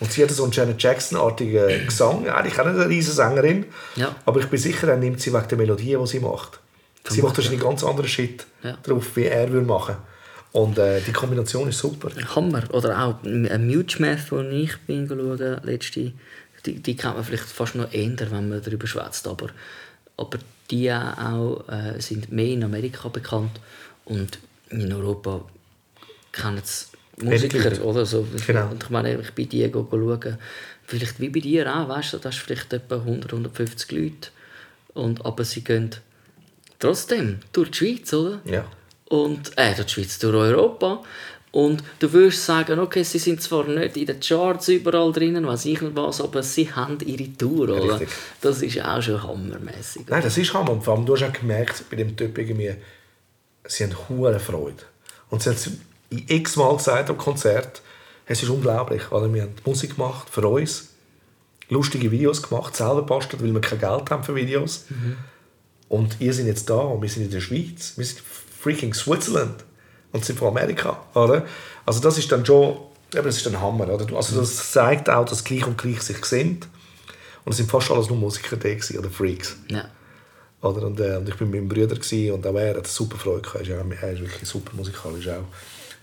[0.00, 2.28] Und sie hat so einen Janet Jackson-artigen Gesang.
[2.28, 3.66] Eigentlich auch eine riesige Sängerin.
[3.96, 4.14] Ja.
[4.24, 6.58] Aber ich bin sicher, er nimmt sie wegen der Melodie, die sie macht.
[7.14, 8.76] Sie macht wahrscheinlich ganz anderen Shit ja.
[8.82, 9.96] drauf, wie er würde machen
[10.52, 12.10] Und äh, die Kombination ist super.
[12.34, 12.62] Hammer.
[12.72, 16.12] Oder auch ein Mute Math, wo ich bin schauen, letzte
[16.66, 19.48] die, die kennt man vielleicht fast noch eher, wenn man darüber schwätzt, aber,
[20.16, 20.38] aber
[20.70, 23.60] die auch, äh, sind mehr in Amerika bekannt
[24.04, 24.38] und
[24.70, 25.44] in Europa
[26.32, 28.26] kennen es Musiker, oder so.
[28.46, 28.70] Genau.
[28.70, 30.38] Und ich meine, ich bin die schauen,
[30.86, 34.30] vielleicht wie bei dir auch, weißt du, da hast vielleicht etwa 100, 150 Leute,
[34.94, 35.90] und, aber sie gehen
[36.80, 38.40] trotzdem durch die Schweiz, oder?
[38.44, 38.64] Ja.
[39.06, 41.02] Und, äh, durch die Schweiz, durch Europa
[41.52, 45.64] und du würdest sagen, okay, sie sind zwar nicht in den Charts überall drinnen, weiß
[45.66, 47.94] ich nicht was, aber sie haben ihre Tour, oder?
[47.94, 48.08] Richtig.
[48.40, 50.06] Das ist auch schon hammermäßig.
[50.08, 50.70] Nein, das ist Hammer.
[50.70, 52.74] Und vor allem, du hast auch gemerkt, bei dem Typ irgendwie,
[53.66, 54.84] sie haben hohe Freude.
[55.28, 55.70] Und sie haben es
[56.28, 57.82] x-mal gesagt am Konzert,
[58.26, 59.10] es ist unglaublich.
[59.10, 59.32] Oder?
[59.34, 60.90] Wir haben Musik gemacht für uns,
[61.68, 64.84] lustige Videos gemacht, selber bastelt, weil wir kein Geld haben für Videos.
[64.88, 65.16] Mhm.
[65.90, 67.94] Und ihr seid jetzt da und wir sind in der Schweiz.
[67.96, 68.22] Wir sind
[68.60, 69.64] freaking Switzerland
[70.12, 71.44] und sind von Amerika, oder?
[71.84, 72.76] Also das ist dann schon,
[73.12, 74.16] eben, das ist ein Hammer, oder?
[74.16, 76.68] Also das zeigt auch, dass gleich und gleich sich sind.
[77.44, 79.56] Und es sind fast alles nur Musiker da oder Freaks.
[79.68, 79.86] Ja.
[80.62, 80.86] Oder?
[80.86, 81.96] Und, äh, und ich war mit meinem Bruder
[82.32, 83.66] und auch er hat super Freude gehabt.
[83.66, 85.44] Er ist, er ist wirklich super musikalisch auch.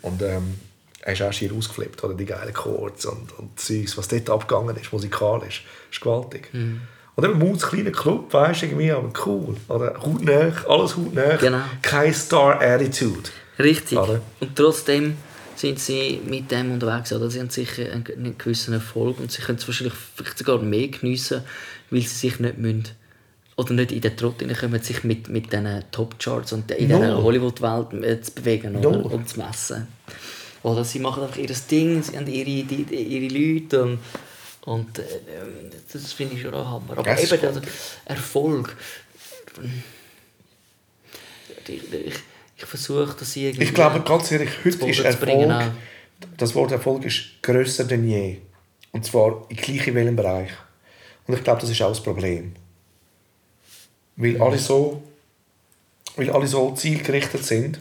[0.02, 0.56] Und ähm,
[1.00, 2.14] er ist auch schier ausgeflippt, oder?
[2.14, 6.54] die geilen Chords und, und Zeugs, was dort abgegangen ist, musikalisch, ist gewaltig.
[6.54, 6.82] Mhm.
[7.18, 9.56] Eben Moods kleiner Club, weißt du, irgendwie, aber cool.
[9.70, 11.36] Oder hautnah, alles hautnah.
[11.38, 11.62] Genau.
[11.82, 13.30] Kein Star-Attitude.
[13.58, 13.98] Richtig.
[13.98, 14.22] Oder?
[14.40, 15.18] Und trotzdem
[15.56, 17.12] sind sie mit dem unterwegs.
[17.12, 17.32] Oder?
[17.32, 21.42] Sie haben sicher einen gewissen Erfolg und sie können es wahrscheinlich vielleicht sogar mehr geniessen,
[21.90, 22.90] weil sie sich nicht müssen,
[23.56, 27.00] oder nicht in den Trott kommen, sich mit, mit diesen Top-Charts und in no.
[27.00, 28.92] dieser Hollywood-Welt äh, zu bewegen oder?
[28.92, 29.08] No.
[29.08, 29.88] und zu messen.
[30.62, 34.00] Oder sie machen einfach ihr Ding, sie haben ihre, die, ihre Leute und,
[34.68, 35.06] und äh,
[35.94, 36.98] das finde ich schon auch Hammer.
[36.98, 37.62] Aber eben der
[38.04, 38.76] Erfolg
[41.70, 42.16] ich, ich,
[42.58, 43.64] ich versuche das irgendwie...
[43.64, 45.72] Ich glaube, ganz ehrlich, heute ist Erfolg,
[46.36, 48.40] das Wort Erfolg ist grösser denn je.
[48.92, 50.52] Und zwar in gleich in welchem Bereich.
[51.28, 52.54] Und ich glaube, das ist auch das Problem.
[54.18, 55.02] Weil alle so,
[56.18, 57.80] weil alle so zielgerichtet sind,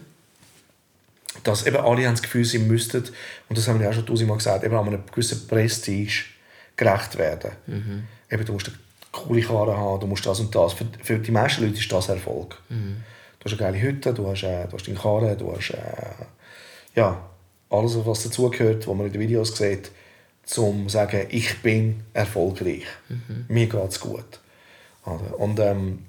[1.43, 3.03] dass eben alle haben das Gefühl, sie müssten,
[3.49, 6.25] und das haben wir auch schon tausendmal gesagt, eben an einem gewissen Prestige
[6.77, 7.51] gerecht werden.
[8.31, 8.77] Eben, du musst eine
[9.11, 10.73] coole Karre haben, du musst das und das.
[10.73, 12.61] Für, für die meisten Leute ist das Erfolg.
[13.39, 15.77] Du hast eine geile Hütte, du hast, äh, du hast deine Karre, du hast äh,
[16.95, 17.21] ja,
[17.69, 19.91] alles, was dazugehört, was man in den Videos sieht,
[20.43, 22.85] zum zu sagen, ich bin erfolgreich.
[23.47, 24.39] Mir geht es gut.
[25.37, 26.05] Und, ähm,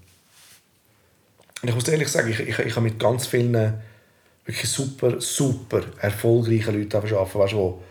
[1.62, 3.52] ich muss ehrlich sagen, ich, ich, ich habe mit ganz vielen
[4.44, 7.82] wirklich super, super erfolgreichen Leuten arbeiten, weißt, wo,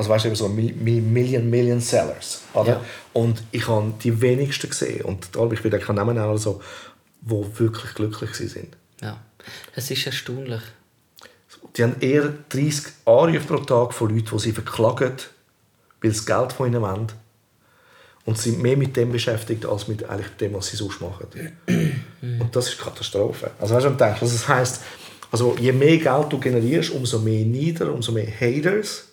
[0.00, 2.40] also weißt du, so Mil- Mil- Million, Million Sellers.
[2.54, 2.68] Oder?
[2.72, 2.80] Ja.
[3.12, 6.60] Und ich habe die wenigsten gesehen, und da ich will keinen Namen nennen, also,
[7.20, 8.76] die wirklich glücklich sind.
[9.02, 9.20] Ja,
[9.76, 10.62] es ist erstaunlich.
[11.76, 15.12] Die haben eher 30 Anrufe pro Tag von Leuten, die sie verklagen,
[16.00, 17.08] weil sie Geld von ihnen wollen.
[18.24, 21.26] Und sind mehr mit dem beschäftigt, als mit eigentlich dem, was sie sonst machen.
[22.22, 23.50] Und das ist Katastrophe.
[23.60, 24.20] Also weißt du, denke?
[24.22, 24.80] Also das heisst,
[25.30, 29.06] also je mehr Geld du generierst, umso mehr Nieder, umso mehr Haters.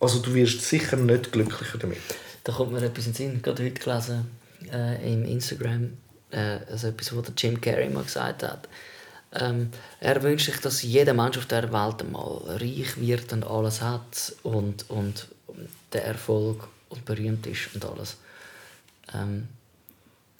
[0.00, 1.98] Also du wirst sicher nicht glücklicher damit.
[2.44, 3.28] Da kommt mir etwas in den Sinn.
[3.28, 4.30] Ich habe gerade heute gelesen
[4.72, 5.92] äh, im Instagram,
[6.30, 8.66] äh, also etwas, was der Jim Carrey mal gesagt hat.
[9.32, 13.80] Ähm, er wünscht sich, dass jeder Mensch auf der Welt einmal reich wird und alles
[13.80, 15.28] hat und, und
[15.92, 18.16] der Erfolg und berühmt ist und alles.
[19.14, 19.48] Ähm,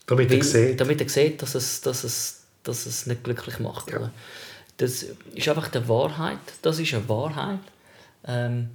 [0.07, 3.92] Damit er sieht, damit er sieht, dass es, dass es, dass es nicht glücklich macht.
[3.92, 4.11] Ja.
[4.79, 6.38] Das ist einfach die Wahrheit.
[6.62, 7.61] Das ist eine Wahrheit.
[8.27, 8.70] Ähm,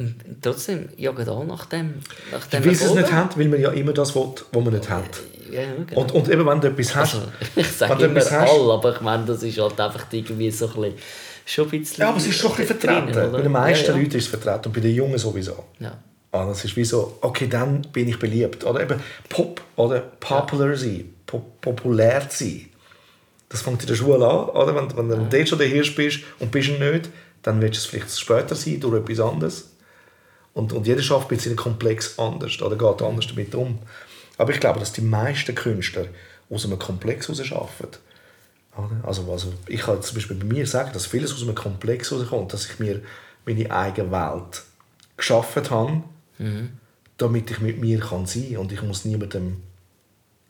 [0.00, 1.94] und trotzdem jagen alle nach dem.
[2.32, 4.72] Nach dem weil sie es nicht haben, weil man ja immer das will, was man
[4.74, 5.20] nicht hat.
[5.52, 6.00] Ja, ja, genau.
[6.00, 8.94] Und, und eben, wenn du etwas hast, also, ich sage du immer etwas hast- aber
[8.94, 10.94] ich meine, das ist halt einfach irgendwie so ein bisschen,
[11.44, 12.00] schon ein bisschen...
[12.02, 13.10] ja, aber es ist doch ein bisschen vertreten.
[13.10, 13.28] oder?
[13.28, 13.98] Bei den meisten ja, ja.
[13.98, 15.64] Leuten ist es vertreten und bei den Jungen sowieso.
[15.80, 15.98] Ja.
[16.32, 18.64] Ah, das ist wie so, okay, dann bin ich beliebt.
[18.64, 22.66] Oder eben Pop, oder popular sein, pop populär sein.
[23.48, 24.74] Das fängt in der Schule an, oder?
[24.76, 27.10] Wenn, wenn du dort schon der Hirsch bist und bist ihn nicht,
[27.42, 29.69] dann willst du es vielleicht später sein, durch etwas anderes.
[30.52, 33.78] Und, und jeder schafft mit seinem Komplex anders, oder geht anders damit um.
[34.36, 36.06] Aber ich glaube, dass die meisten Künstler
[36.48, 37.98] aus einem Komplex heraus arbeiten.
[39.02, 42.52] Also, also ich kann zum Beispiel bei mir sagen, dass vieles aus einem Komplex herauskommt,
[42.52, 43.00] dass ich mir
[43.44, 44.62] meine eigene Welt
[45.16, 46.02] geschaffen habe,
[47.18, 48.56] damit ich mit mir kann sein kann.
[48.58, 49.62] Und ich muss niemandem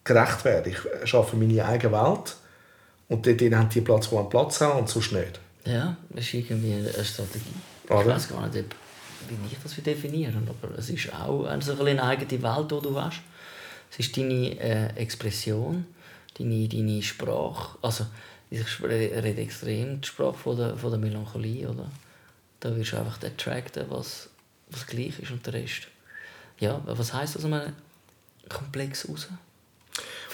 [0.05, 0.73] gerecht werden.
[0.73, 2.37] Ich schaffe meine eigene Welt
[3.09, 5.41] und dort haben die Platz, wo einen Platz haben und sonst nicht.
[5.65, 7.45] Ja, das ist irgendwie eine Strategie.
[7.85, 8.75] Ich weiß gar nicht, ob,
[9.31, 12.43] wie ich das will definieren aber es ist auch eine, so ein bisschen eine eigene
[12.43, 13.21] Welt, die du hast.
[13.91, 15.87] Es ist deine äh, Expression,
[16.39, 17.77] deine, deine Sprache.
[17.83, 18.07] Also,
[18.51, 21.91] ich rede extrem die Sprache von der, von der Melancholie, oder?
[22.61, 24.29] Da wirst du einfach attracten, was,
[24.71, 25.89] was gleich ist und der Rest.
[26.59, 27.73] Ja, was heisst das aus einem
[28.49, 29.29] Komplex raus?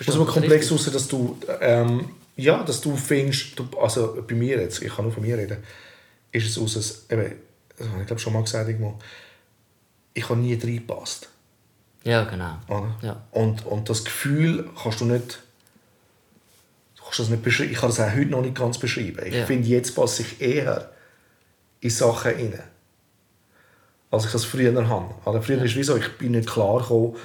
[0.00, 4.60] Aus einem Komplex heraus, dass du, ähm, ja, dass du findest, du, also bei mir
[4.60, 5.58] jetzt, ich kann nur von mir reden,
[6.32, 7.32] ist es aus, eben,
[7.76, 8.98] das habe ich glaube schon mal gesagt, irgendwo,
[10.14, 11.28] ich habe nie reingepasst.
[12.04, 12.58] Ja, genau.
[12.68, 12.94] Oder?
[13.02, 13.22] Ja.
[13.32, 15.40] Und, und das Gefühl kannst du nicht,
[17.02, 17.72] kannst das nicht beschreiben.
[17.72, 19.20] Ich kann das auch heute noch nicht ganz beschreiben.
[19.26, 19.46] Ich Ja.
[19.46, 20.90] finde, jetzt passe ich eher
[21.80, 22.62] in Sachen rein,
[24.10, 25.14] als ich das früher habe.
[25.24, 27.16] Also früher ist es wie so, ich bin nicht klar gekommen,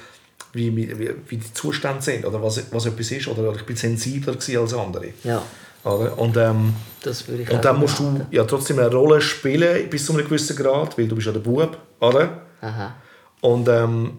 [0.52, 3.28] wie, wie, wie die Zustände sind oder was, was etwas ist.
[3.28, 5.08] Oder ich bin sensibler als andere.
[5.24, 5.42] Ja,
[5.84, 6.16] Oder?
[6.18, 6.74] Und, ähm,
[7.50, 8.26] und dann musst du behaupten.
[8.30, 11.40] ja trotzdem eine Rolle spielen bis zu einem gewissen Grad, weil du bist ja der
[11.40, 12.42] Bub, oder?
[12.60, 12.94] Aha.
[13.40, 14.18] Und ähm,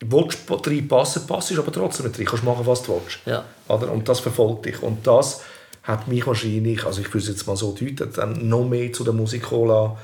[0.00, 2.24] willst du reinpassen, passt aber trotzdem nicht rein.
[2.24, 3.18] Du kannst machen, was du willst.
[3.24, 3.44] Ja.
[3.68, 3.90] Oder?
[3.92, 4.82] Und das verfolgt dich.
[4.82, 5.42] Und das
[5.84, 9.04] hat mich wahrscheinlich, also ich würde es jetzt mal so deuten, dann noch mehr zu
[9.04, 9.96] der Musik lassen,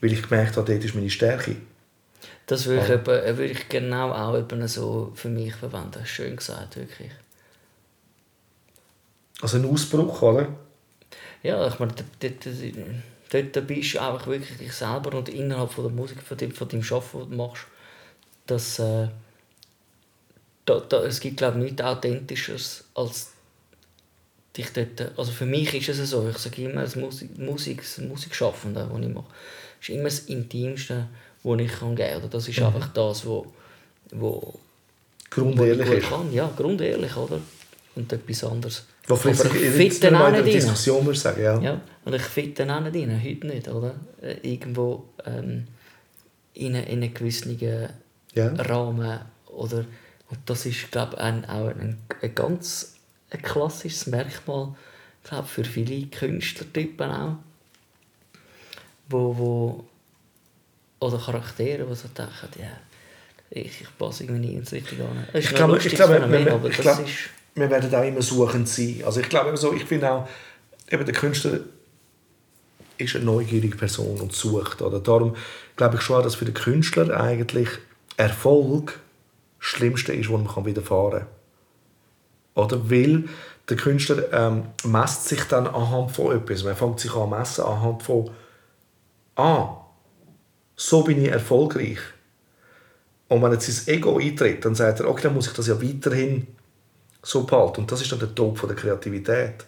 [0.00, 1.56] weil ich gemerkt habe, dort ist meine Stärke.
[2.46, 6.04] Das würde ich, etwa, äh, würde ich genau auch so für mich verwenden.
[6.04, 7.10] Schön gesagt, wirklich.
[9.40, 10.48] Also ein Ausbruch, oder?
[11.42, 15.84] Ja, ich meine, dort, dort, dort bist du einfach wirklich dich selber und innerhalb von
[15.84, 17.66] der Musik, von dem, von dem Arbeiten, was du machst,
[18.46, 19.08] das, äh,
[20.66, 23.32] da, da, es gibt, glaube ich, nichts Authentischeres als
[24.56, 27.98] dich dort, also für mich ist es so, ich sage immer, das Musik, Musik, das
[27.98, 29.26] Musikschaffende, was ich mache,
[29.80, 31.08] ist immer das Intimste,
[31.42, 32.30] was ich kann geben kann.
[32.30, 33.46] Das ist einfach das, wo,
[34.10, 34.58] wo,
[35.30, 36.32] Grundehrlich wo ich kann.
[36.32, 37.40] Ja, grundehrlich, oder?
[37.94, 38.84] Und etwas anderes.
[39.10, 40.52] Wo vielleicht Aber ich fit dann nicht auch nicht rein.
[40.52, 41.60] Diskussion ich sagen, ja.
[41.60, 43.94] Ja, und ich finde dann auch nicht rein, heute nicht, oder?
[44.22, 45.66] Äh, Irgendwo ähm,
[46.54, 47.58] in, in einen gewissen
[48.34, 48.52] Ja.
[48.54, 49.84] Rahmen, oder?
[50.30, 52.94] Und das ist, glaube ich, ein, auch ein, ein ganz
[53.30, 54.74] ein klassisches Merkmal,
[55.22, 57.36] ich glaube für viele Künstlertypen auch,
[59.08, 59.84] wo, wo
[61.00, 62.78] oder Charaktere, die so denken, ja,
[63.50, 65.26] ich, ich passe irgendwie nie ins Richtige an.
[65.32, 67.30] Ich glaube, ich glaube, wir, aber ich ist...
[67.54, 69.02] wir werden auch immer suchend sein.
[69.04, 70.28] Also ich glaube so, ich finde auch,
[70.90, 71.60] eben der Künstler
[72.98, 74.82] ist eine neugierige Person und sucht.
[74.82, 75.00] Oder?
[75.00, 75.36] Darum
[75.76, 77.68] glaube ich schon, dass für den Künstler eigentlich
[78.16, 79.00] Erfolg
[79.58, 82.64] das Schlimmste ist, was man widerfahren kann.
[82.64, 82.90] Oder?
[82.90, 83.24] Weil
[83.68, 86.64] der Künstler ähm, messt sich dann anhand von etwas.
[86.64, 88.30] Man fängt sich an messen anhand von
[89.36, 89.76] «Ah,
[90.76, 91.98] so bin ich erfolgreich».
[93.28, 95.80] Und wenn jetzt sein Ego eintritt, dann sagt er, okay, dann muss ich das ja
[95.80, 96.48] weiterhin
[97.22, 97.82] so behalten.
[97.82, 99.64] Und das ist dann der Tod von der Kreativität.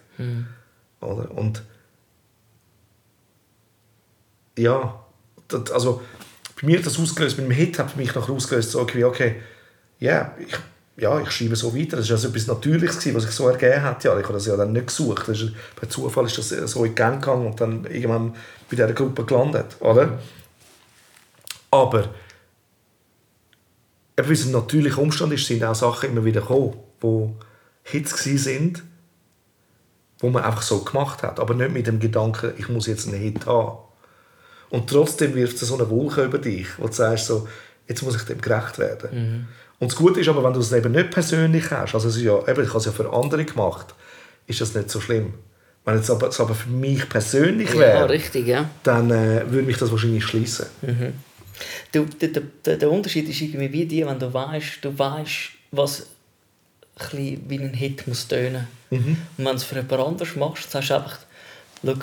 [1.01, 1.31] Oder?
[1.31, 1.63] Und
[4.57, 5.03] ja,
[5.47, 6.01] das, also
[6.61, 9.35] bei mir hat das ausgelöst, mit dem Hit hat mich nachher ausgelöst, so okay, okay
[10.03, 10.53] yeah, ich,
[11.01, 11.97] ja, ich schreibe so weiter.
[11.97, 14.03] Das war also etwas Natürliches, gewesen, was sich so ergeben hat.
[14.03, 15.27] Ja, ich habe das ja dann nicht gesucht.
[15.27, 18.33] Das ist, per Zufall ist das so in Gang gegangen und dann irgendwann
[18.69, 19.77] bei dieser Gruppe gelandet.
[19.79, 20.19] Oder?
[21.71, 22.09] Aber
[24.15, 27.35] ein natürlicher Umstand ist, sind auch Sachen immer wieder gekommen, wo
[27.83, 28.81] Hits sind,
[30.19, 33.19] wo man einfach so gemacht hat, aber nicht mit dem Gedanken, ich muss jetzt einen
[33.19, 33.77] Hit haben.
[34.69, 37.47] Und trotzdem wirft es so eine Wolke über dich, wo du sagst, so,
[37.87, 39.47] jetzt muss ich dem gerecht werden.
[39.79, 42.23] Und das Gute ist aber, wenn du es eben nicht persönlich hast, also es ist
[42.23, 43.93] ja, eben, ich habe es ja für andere gemacht,
[44.47, 45.33] ist das nicht so schlimm.
[45.85, 48.69] Wenn es aber, es aber für mich persönlich Ja, wäre, richtig, ja.
[48.83, 50.65] dann äh, würde mich das wahrscheinlich schließen.
[51.91, 52.29] Du, der,
[52.65, 56.07] der, der Unterschied ist irgendwie wie die, wenn du weißt, du weißt, was
[56.95, 58.67] bisschen wie ein Hit muss tönen.
[58.89, 59.17] Mhm.
[59.37, 61.17] Und wenn du es für jemand anderes machst, sagst du einfach,
[61.83, 61.93] schau,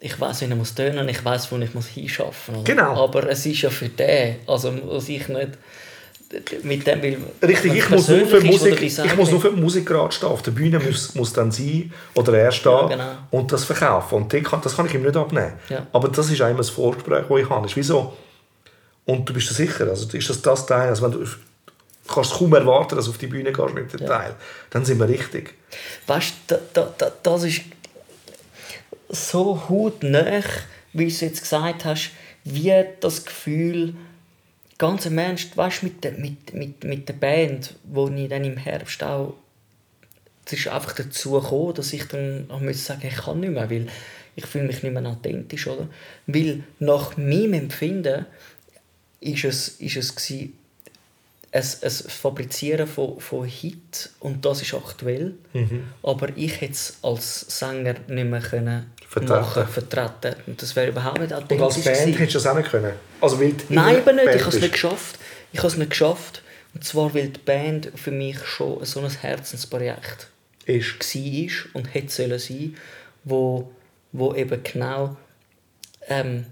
[0.00, 2.64] ich weiß, wie er muss tönen, ich weiß, wo ich muss hinschaffen muss.
[2.64, 3.02] Genau.
[3.04, 5.50] Aber es ist ja für den, also muss ich nicht
[6.64, 7.16] mit dem, weil
[7.48, 9.86] Richtig, ich muss, nur für ist, Musik, Design ich muss nur ist- für die Musik
[9.86, 10.28] gerade stehen.
[10.28, 13.12] Auf der Bühne muss, muss dann sein oder er stehen Ja, genau.
[13.30, 14.16] und das verkaufen.
[14.16, 15.52] Und das kann, das kann ich ihm nicht abnehmen.
[15.68, 15.86] Ja.
[15.92, 17.66] Aber das ist einmal das Vorgespräch, das ich habe.
[17.66, 18.12] Ist wieso?
[19.04, 21.24] Und du bist dir sicher, also ist das das Teil, also wenn du
[22.06, 24.34] du kannst kaum erwarten, dass du auf die Bühne gehst mit dem Teil,
[24.70, 25.54] dann sind wir richtig.
[26.06, 27.62] Weißt du, da, da, da, das ist
[29.08, 30.42] so hautnah,
[30.92, 32.10] wie du es jetzt gesagt hast,
[32.44, 33.94] wie das Gefühl,
[34.78, 38.56] ganz im Ernst, weißt mit der, mit, mit, mit der Band, wo ich dann im
[38.56, 39.34] Herbst auch.
[40.44, 43.68] Es ist einfach dazu gekommen, dass ich dann auch muss sagen ich kann nicht mehr,
[43.68, 43.88] weil
[44.36, 45.88] ich fühle mich nicht mehr authentisch, oder?
[46.26, 48.26] Weil nach meinem Empfinden
[49.20, 50.56] ist es, ist es gewesen,
[51.52, 55.34] ein, ein Fabrizieren von, von Hit und das ist aktuell.
[56.02, 59.40] Aber ich hätte es als Sänger nicht mehr können Vertreten.
[59.40, 60.36] machen, vertreten.
[60.46, 62.18] Und das wäre überhaupt nicht Und authentisch als Band gewesen.
[62.18, 62.92] hättest du das auch nicht können.
[63.20, 64.24] Also, weil Nein, in eben nicht.
[64.26, 65.18] Band Ich habe es nicht geschafft.
[65.52, 66.42] Ich habe es nicht geschafft.
[66.74, 70.28] Und zwar, weil die Band für mich schon so ein Herzensprojekt
[70.66, 71.14] Ist.
[71.14, 72.76] war und hätte sollen sein,
[73.24, 73.70] wo,
[74.12, 75.16] wo eben genau
[76.08, 76.44] ähm,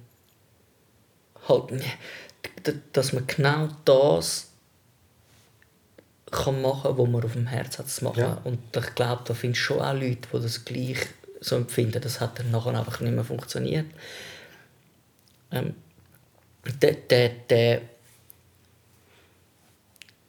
[1.46, 1.64] halt,
[2.92, 4.54] dass man genau das
[6.35, 8.20] kann machen, was man auf dem Herz hat zu machen.
[8.20, 8.40] Ja.
[8.44, 10.99] Und ich glaube, da findest du schon auch Leute, die das gleich
[11.40, 12.01] so empfinden.
[12.01, 13.87] Das hat dann nachher einfach nicht mehr funktioniert.
[15.51, 15.75] Ähm,
[16.83, 17.81] der, der, der,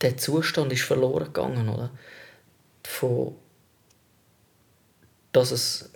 [0.02, 1.90] der Zustand ist verloren gegangen, oder?
[2.84, 3.36] Von,
[5.32, 5.90] dass es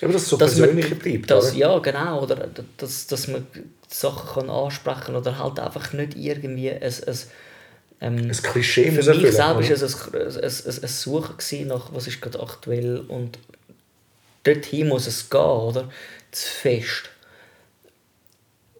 [0.00, 1.30] Aber dass es so dass man- persönlich bleibt.
[1.30, 1.56] dass, oder?
[1.56, 3.46] ja genau oder dass, dass man
[3.88, 7.18] Sachen kann ansprechen oder halt einfach nicht irgendwie ein, ein,
[8.00, 12.06] ähm, Ein Klischee für mich selber war es ein, ein, ein, ein Suchen nach was
[12.06, 13.38] ist gerade aktuell und
[14.44, 15.90] dorthin muss es gehen oder?
[16.30, 17.10] Zu fest.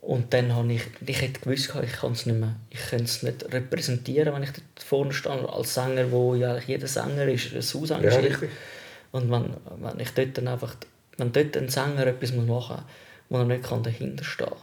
[0.00, 3.22] Und dann habe ich, ich hätte gewusst, ich kann es nicht mehr, ich kann es
[3.22, 7.58] nicht repräsentieren, wenn ich dort vorne stehe, als Sänger, wo ja jeder Sänger ist, ein
[7.58, 8.48] Haus Ja, richtig.
[9.12, 10.74] Und wenn, wenn ich dort dann einfach,
[11.18, 12.84] wenn dort ein Sänger etwas machen muss,
[13.28, 14.56] wo er nicht dahinter stehen kann,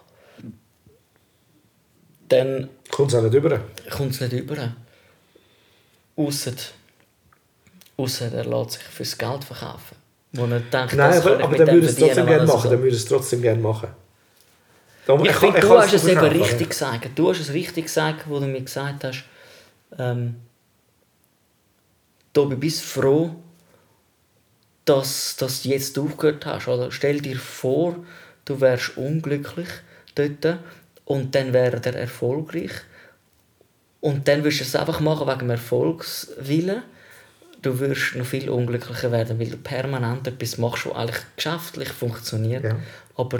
[2.30, 3.60] dann Kommt es auch nicht über.
[3.90, 4.74] kommt es nicht über.
[6.16, 6.54] Ausser,
[7.98, 9.96] ausser er lässt sich fürs Geld verkaufen.
[10.34, 12.70] Wo er denkt, Nein, aber, ich aber dann würde es trotzdem gerne er machen.
[12.72, 13.90] Dann würde es trotzdem gerne machen.
[15.06, 17.10] Darum, Ich kann- finde, du hast es eben richtig gesagt.
[17.16, 19.24] Du hast es richtig gesagt, wo du mir gesagt hast,
[19.98, 20.36] ähm,
[22.34, 23.36] Tobi, bist froh,
[24.86, 26.68] dass, dass du jetzt aufgehört hast.
[26.68, 27.96] Oder stell dir vor,
[28.46, 29.68] du wärst unglücklich
[30.16, 30.60] dort
[31.08, 32.72] und dann wäre er erfolgreich.
[34.02, 36.84] Und dann würdest du es einfach machen wegen dem Erfolgswillen.
[37.62, 42.66] Du wirst noch viel unglücklicher werden, weil du permanent etwas machst, was eigentlich geschäftlich funktioniert,
[42.66, 42.76] Ja.
[43.16, 43.40] aber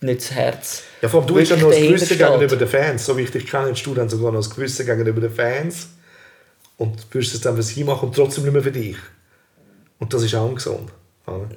[0.00, 0.82] nicht das Herz.
[1.02, 3.04] Ja, vor allem du hast ja noch das Gewissen gegenüber den Fans.
[3.04, 5.88] So wie ich dich kenne, hast du dann sogar noch das Gewissen gegenüber den Fans.
[6.78, 8.96] Und würdest es dann für sie machen und trotzdem nicht mehr für dich.
[9.98, 10.90] Und das ist auch ungesund.
[11.26, 11.48] Oder?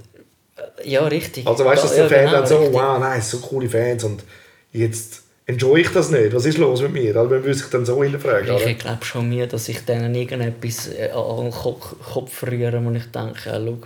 [0.83, 1.45] Ja, richtig.
[1.47, 2.73] Also weißt du, dass ja, der Fan genau, dann so, richtig.
[2.73, 4.23] wow, nice, so coole Fans und
[4.71, 6.33] jetzt enjoy ich das nicht.
[6.33, 7.15] Was ist los mit mir?
[7.15, 8.49] Also, man würde sich dann so hinterfragen.
[8.49, 8.67] oder?
[8.67, 13.05] Ich glaube schon mir, dass ich denen irgendetwas äh, an den Kopf, rühre, wo ich
[13.11, 13.77] denke, äh, schau,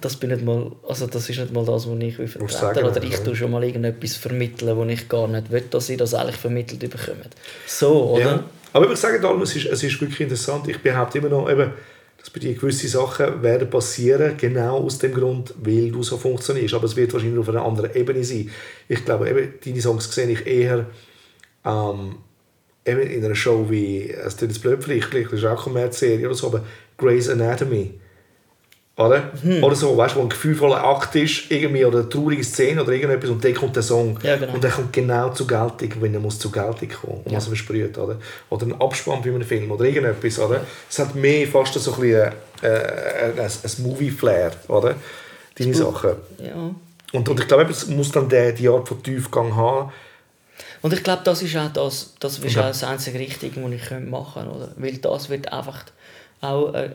[0.00, 3.02] das bin nicht mal, also das ist nicht mal das, was ich vertreten sagen, Oder
[3.02, 3.18] ich ja.
[3.18, 6.80] tue schon mal irgendetwas vermitteln, wo ich gar nicht will, dass sie das eigentlich vermittelt
[6.80, 7.28] bekommen.
[7.66, 8.24] So, oder?
[8.24, 8.44] Ja.
[8.72, 10.68] Aber ich sage es ist, es ist wirklich interessant.
[10.68, 11.72] Ich behaupte immer noch, eben,
[12.28, 16.74] dass bei dir gewisse Sachen werden passieren, genau aus dem Grund, weil du so funktionierst.
[16.74, 18.50] Aber es wird wahrscheinlich auf einer anderen Ebene sein.
[18.86, 20.86] Ich glaube, eben, deine Songs sehe ich eher
[21.64, 22.16] ähm,
[22.84, 26.34] eben in einer Show wie, es tut jetzt blöd vielleicht, vielleicht ist auch Kommerzserie oder
[26.34, 26.64] so, aber
[26.98, 27.94] Grey's Anatomy.
[28.98, 29.30] Oder?
[29.42, 29.62] Hm.
[29.62, 32.90] Oder so, weißt du, wo ein gefühlvoller Akt ist, irgendwie, oder eine traurige Szene oder
[32.90, 34.18] irgendetwas, und dann kommt der Song.
[34.24, 34.54] Ja, genau.
[34.54, 37.48] Und der kommt genau zur Geltung, wenn er muss zur Geltung kommen und was er
[37.50, 37.96] versprüht.
[37.96, 38.16] Oder?
[38.50, 40.40] oder ein Abspann bei einem Film oder irgendetwas.
[40.40, 40.62] Oder?
[40.90, 42.32] Es hat mehr fast so ein, bisschen,
[42.62, 44.96] äh, ein, ein, Movie-Flair, oder?
[45.56, 46.10] Deine Sachen.
[46.44, 46.74] Ja.
[47.12, 49.92] Und, und ich glaube, es muss dann der, die Art von Tiefgang haben.
[50.82, 52.62] Und ich glaube, das ist auch das, das, ist Ja.
[52.62, 54.56] auch das einzige Richtige, was ich machen könnte.
[54.56, 54.72] Oder?
[54.76, 55.84] Weil das wird einfach
[56.40, 56.74] auch...
[56.74, 56.90] Äh,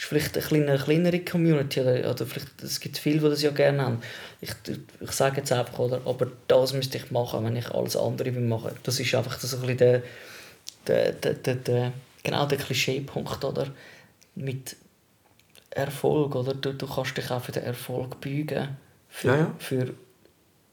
[0.00, 3.50] ist vielleicht eine kleine, kleinere Community oder, oder vielleicht, es gibt viele, die das ja
[3.50, 4.02] gerne haben.
[4.40, 4.50] Ich,
[5.00, 8.42] ich sage jetzt einfach, oder, aber das müsste ich machen, wenn ich alles andere will
[8.42, 8.70] machen.
[8.82, 10.02] Das ist einfach so ein bisschen der,
[10.86, 13.66] der, der, der, der genau der Klischeepunkt, oder?
[14.34, 14.76] Mit
[15.68, 16.54] Erfolg, oder?
[16.54, 18.78] Du, du kannst dich auch für den Erfolg beugen.
[19.10, 19.54] Für, Ja, ja.
[19.58, 19.94] für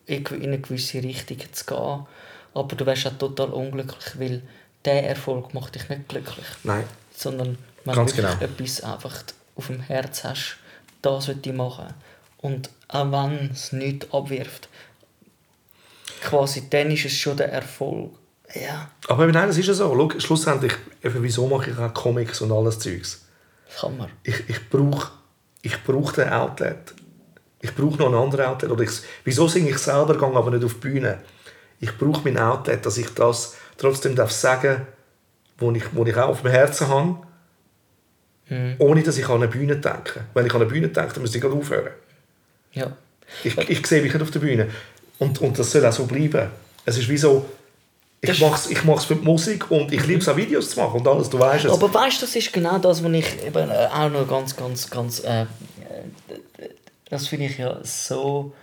[0.05, 2.05] in eine gewisse Richtung zu gehen.
[2.53, 4.41] Aber du wärst auch total unglücklich, weil
[4.85, 6.45] der Erfolg macht dich nicht glücklich.
[6.63, 6.85] Nein.
[7.13, 8.33] Sondern wenn Ganz du genau.
[8.39, 9.15] etwas einfach
[9.55, 10.57] auf dem Herz hast,
[11.01, 11.93] das will ich machen.
[12.37, 14.69] Und auch wenn es nichts abwirft,
[16.21, 18.11] quasi dann ist es schon der Erfolg.
[18.53, 19.93] Ja, Aber nein, das ist ja so.
[19.93, 20.73] Schau, schlussendlich,
[21.03, 23.23] eben, wieso mache ich auch Comics und alles Zeugs?
[23.79, 24.09] kann man.
[24.23, 25.11] ich, ich brauche
[25.61, 26.93] ich brauch den Outlet.
[27.59, 28.71] Ich brauche noch einen anderen Outlet.
[28.71, 28.91] Oder ich,
[29.23, 31.19] wieso singe ich selber, gehe aber nicht auf die Bühne?
[31.79, 34.87] Ich brauche mein Outlet, dass ich das trotzdem darf sagen
[35.57, 37.17] wo ich, wo ich auch auf dem Herzen habe,
[38.79, 40.21] ohne dass ich an eine Bühne denke.
[40.33, 41.91] Wenn ich an eine Bühne denke, dann müsste ich gerade aufhören.
[42.73, 42.95] Ja.
[43.43, 44.69] Ich, ich sehe mich nicht auf der Bühne.
[45.19, 46.49] Und, und das soll auch so bleiben.
[46.85, 47.45] Es ist wie so,
[48.21, 50.79] ich mache es ich mach's für die Musik und ich liebe es auch Videos zu
[50.79, 51.71] machen und alles, du weißt es.
[51.71, 54.89] Aber weißt du, das ist genau das, was ich eben äh, auch noch ganz, ganz,
[54.89, 55.19] ganz.
[55.19, 55.45] Äh, äh,
[57.09, 58.53] das finde ich ja so,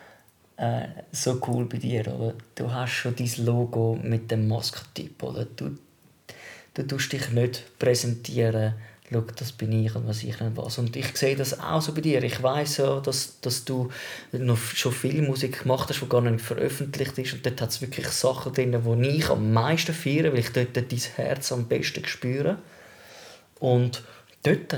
[0.57, 2.07] äh, so cool bei dir.
[2.09, 2.35] Oder?
[2.55, 5.23] Du hast schon dein Logo mit dem Maskentyp.
[5.23, 5.44] Oder?
[5.44, 5.79] Du,
[6.75, 8.75] du tust dich nicht präsentieren,
[9.12, 10.78] schau, das bin ich und was ich nicht was.
[10.78, 12.22] Und ich sehe das auch so bei dir.
[12.22, 13.90] Ich weiß ja, dass, dass du
[14.32, 17.34] noch schon viel Musik gemacht hast, die gar nicht veröffentlicht ist.
[17.34, 20.76] Und dort hat es wirklich Sachen drin, die ich am meisten feiere, weil ich dort
[20.76, 20.86] dein
[21.16, 22.58] Herz am besten spüre.
[23.60, 24.02] Und
[24.42, 24.76] dort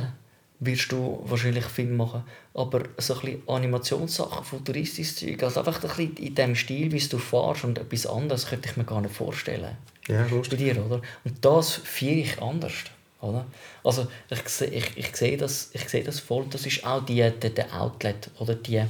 [0.60, 2.24] wirst du wahrscheinlich viel machen.
[2.54, 6.98] Aber so ein bisschen Animationssachen, futuristisches Zeug, also einfach ein bisschen in dem Stil, wie
[6.98, 9.76] du fährst und etwas anderes, könnte ich mir gar nicht vorstellen.
[10.08, 10.58] Ja, Bei lustig.
[10.58, 11.02] dir, oder?
[11.24, 12.72] Und das feiere ich anders.
[13.20, 13.46] Oder?
[13.83, 17.29] Also ich, seh- ich, ich, sehe das, ich sehe das voll, das ist auch die,
[17.42, 18.55] die, der Outlet oder?
[18.55, 18.87] Die, Ja,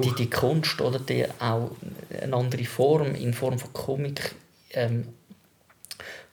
[0.00, 0.98] die, die Kunst oder?
[0.98, 1.70] Die auch
[2.22, 4.34] eine andere Form in Form von Komik,
[4.72, 5.08] ähm,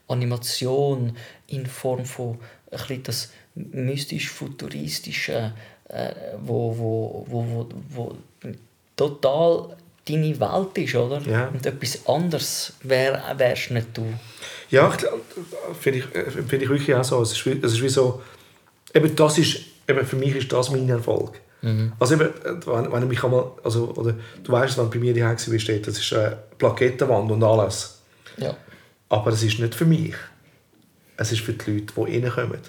[0.08, 1.16] Animation,
[1.48, 2.40] in Form von
[2.72, 5.54] ein das mystisch-futuristische,
[5.90, 8.16] äh, wo, wo, wo, wo, wo
[8.96, 9.76] total
[10.08, 11.22] deine Welt ist, oder?
[11.22, 11.48] Ja.
[11.48, 14.14] Und etwas anderes wär, wärst nicht du.
[14.70, 14.92] Ja,
[15.80, 17.22] finde ich, äh, finde ich wirklich auch so.
[17.22, 18.22] Es ist, wie- es ist wie so,
[18.94, 21.40] eben das ist, eben für mich ist das mein Erfolg.
[22.00, 25.00] Also eben, äh, wenn, wenn ich mich einmal, also, oder du weißt, wenn du bei
[25.00, 28.00] mir die Hexe bist, steht, das ist eine Plakettenwand und alles.
[28.38, 28.56] Ja.
[29.10, 30.16] Aber es ist nicht für mich.
[31.18, 32.60] Es ist für die Leute, die reinkommen.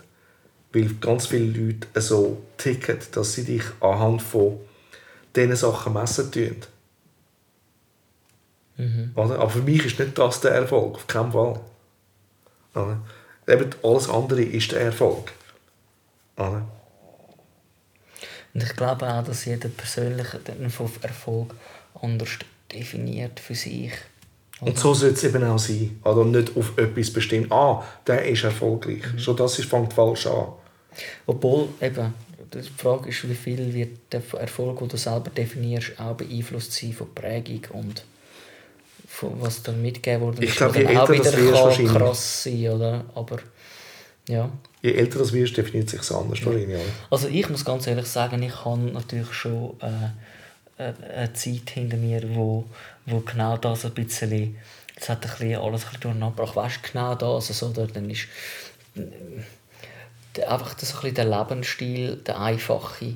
[0.73, 4.59] Weil ganz viele Leute so ticken, dass sie dich anhand von
[5.37, 6.57] diesen Sachen messen tun.
[9.15, 9.39] Oder?
[9.39, 11.61] Aber für mich ist nicht das der Erfolg, auf keinen Fall.
[12.75, 13.01] Oder?
[13.47, 15.33] Eben alles andere ist der Erfolg.
[16.37, 16.67] Oder?
[18.53, 21.55] Und ich glaube auch, dass jeder persönlich den Erfolg
[22.01, 22.31] anders
[22.73, 23.93] definiert für sich.
[24.61, 25.99] Und so soll es eben auch sein.
[26.05, 27.51] Also nicht auf etwas bestimmt.
[27.51, 29.03] Ah, der ist erfolgreich.
[29.17, 30.49] Schon das ist, fängt falsch an.
[31.27, 32.13] Obwohl, eben,
[32.53, 36.93] die Frage ist, wie viel wird der Erfolg, den du selber definierst, auch beeinflusst sein
[36.93, 38.05] von Prägung und
[39.21, 40.45] was dann mitgegeben wurde.
[40.45, 41.93] Ich glaube, je älter das wieder wirst, wahrscheinlich.
[41.93, 43.05] krass sein, oder?
[43.15, 43.39] Aber,
[44.29, 44.51] ja.
[44.83, 46.45] Je älter das wirst, definiert sich es anders.
[46.45, 46.81] wahrscheinlich, Oder?
[47.11, 51.97] Also ich muss ganz ehrlich sagen, ich habe natürlich schon äh, äh, eine Zeit hinter
[51.97, 52.65] mir, wo,
[53.07, 54.57] wo genau das ein bisschen,
[54.97, 56.57] es hat ein bisschen alles ein bisschen durcheinander gebracht.
[56.57, 57.87] Weißt du, genau das, also, oder?
[57.87, 58.27] Dann ist,
[60.37, 63.15] der, einfach das, ein bisschen der Lebensstil, der einfache.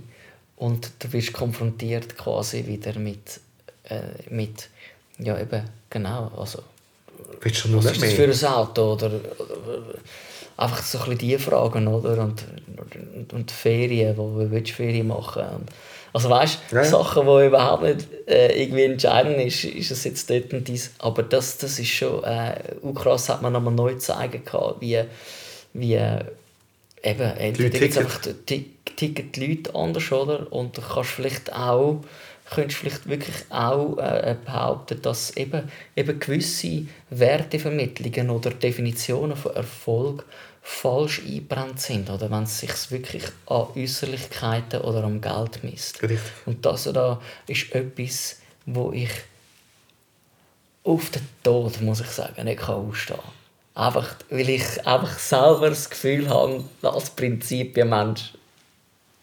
[0.56, 3.40] Und du wirst konfrontiert quasi wieder mit,
[3.84, 4.68] äh, mit
[5.18, 6.60] ja eben, genau, also
[7.40, 8.92] Willst du noch was ist das für ein Auto?
[8.94, 9.06] Oder,
[9.38, 9.84] oder
[10.56, 12.22] einfach so ein bisschen diese Fragen, oder?
[12.22, 12.44] Und,
[13.16, 15.42] und, und Ferien, wo willst du Ferien machen?
[15.42, 15.68] Und,
[16.12, 16.84] also weißt du, Ja.
[16.84, 20.92] Sachen, die überhaupt nicht äh, irgendwie entscheidend ist, ist es jetzt dort und dies.
[20.98, 22.54] Aber das, das ist schon äh,
[22.94, 25.00] krass, hat man nochmal neu zeigen können, wie,
[25.72, 26.24] wie äh,
[27.02, 27.98] eben, entweder ticken.
[27.98, 28.20] einfach
[28.96, 30.52] ticken die Leute anders, oder?
[30.52, 32.04] Und du kannst vielleicht auch
[32.54, 40.24] könntest vielleicht wirklich auch äh, behaupten, dass eben, eben gewisse Wertevermittlungen oder Definitionen von Erfolg
[40.62, 46.02] falsch eingebrannt sind oder wenn es sich wirklich an Äußerlichkeiten oder am Geld misst.
[46.02, 46.20] Richtig.
[46.46, 49.10] Und das da ist etwas, wo ich
[50.82, 53.86] auf den Tod, muss ich sagen, nicht kann ausstehen kann.
[53.86, 58.34] Einfach, weil ich einfach selber das Gefühl habe, als Prinzipienmensch,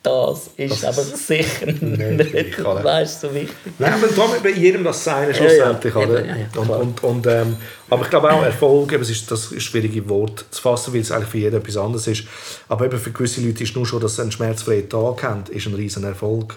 [0.04, 2.84] das ist Das ist sicher nicht nicht, oder?
[2.84, 3.56] weißt, so wichtig.
[3.78, 6.02] Nein, aber darum bei jedem das Seine Ja, schlussendlich, ja.
[6.02, 6.20] oder?
[6.20, 7.56] Eben, ja, ja, und, und, und, ähm,
[7.88, 11.12] aber ich glaube auch Erfolg, eben, es ist das schwierige Wort zu fassen, weil es
[11.12, 12.24] eigentlich für jeden etwas anderes ist.
[12.68, 15.68] Aber eben für gewisse Leute ist nur schon, dass sie einen schmerzfreien Tag haben, ist
[15.68, 16.56] ein riesen Erfolg.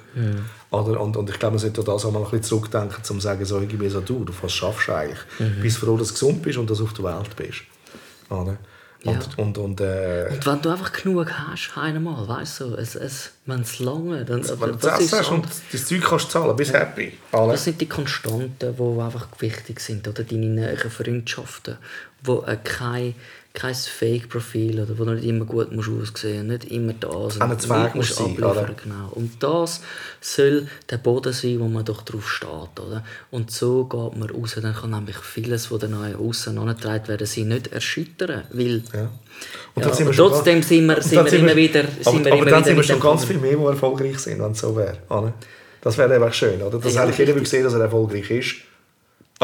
[0.70, 1.01] Oder?
[1.01, 3.45] Und, und ich glaube, man sollte das auch mal ein bisschen zurückdenken, um zu sagen,
[3.45, 5.18] so irgendwie so, du, du was schaffst eigentlich?
[5.38, 5.61] Mhm.
[5.61, 7.61] Bist froh, dass du gesund bist und dass du auf der Welt bist.
[8.30, 8.57] Oder?
[9.05, 9.20] Und, Ja.
[9.44, 13.61] und, und, äh, Und wenn du einfach genug hast, einmal, weißt du, es, es, wenn
[13.61, 16.72] es lange, dann wenn du das, das hast und das Zeug kannst du zahlen, bist
[16.72, 17.12] happy.
[17.32, 17.52] Oder?
[17.52, 21.76] das sind die Konstanten, die einfach wichtig sind, oder deine näheren Freundschaften,
[22.22, 23.14] wo äh, kein,
[23.57, 27.40] kein Fake-Profil oder wo du nicht immer gut musst aussehen, nicht immer das.
[27.40, 28.74] Auch und Weg musst muss sein, abliefern, oder?
[28.82, 29.09] genau.
[29.12, 29.80] Und das
[30.20, 32.48] soll der Boden sein, wo man doch drauf steht,
[32.84, 33.05] oder?
[33.30, 37.26] Und so geht man raus, dann kann nämlich vieles, was dann nach außen angetragen werden,
[37.28, 39.00] sie nicht erschüttern, weil Ja.
[39.02, 42.24] Ja, dann sind wir aber trotzdem sind wir- und sind wir immer wieder- aber, sind
[42.24, 44.50] wir aber immer dann wieder sind wir schon ganz viel mehr, die erfolgreich sind, wenn
[44.52, 44.98] es so wäre.
[45.80, 46.78] Das wäre einfach schön, oder?
[46.80, 47.50] Dass Ja, eigentlich jeder will richtig.
[47.59, 48.55] sehen, dass er erfolgreich ist.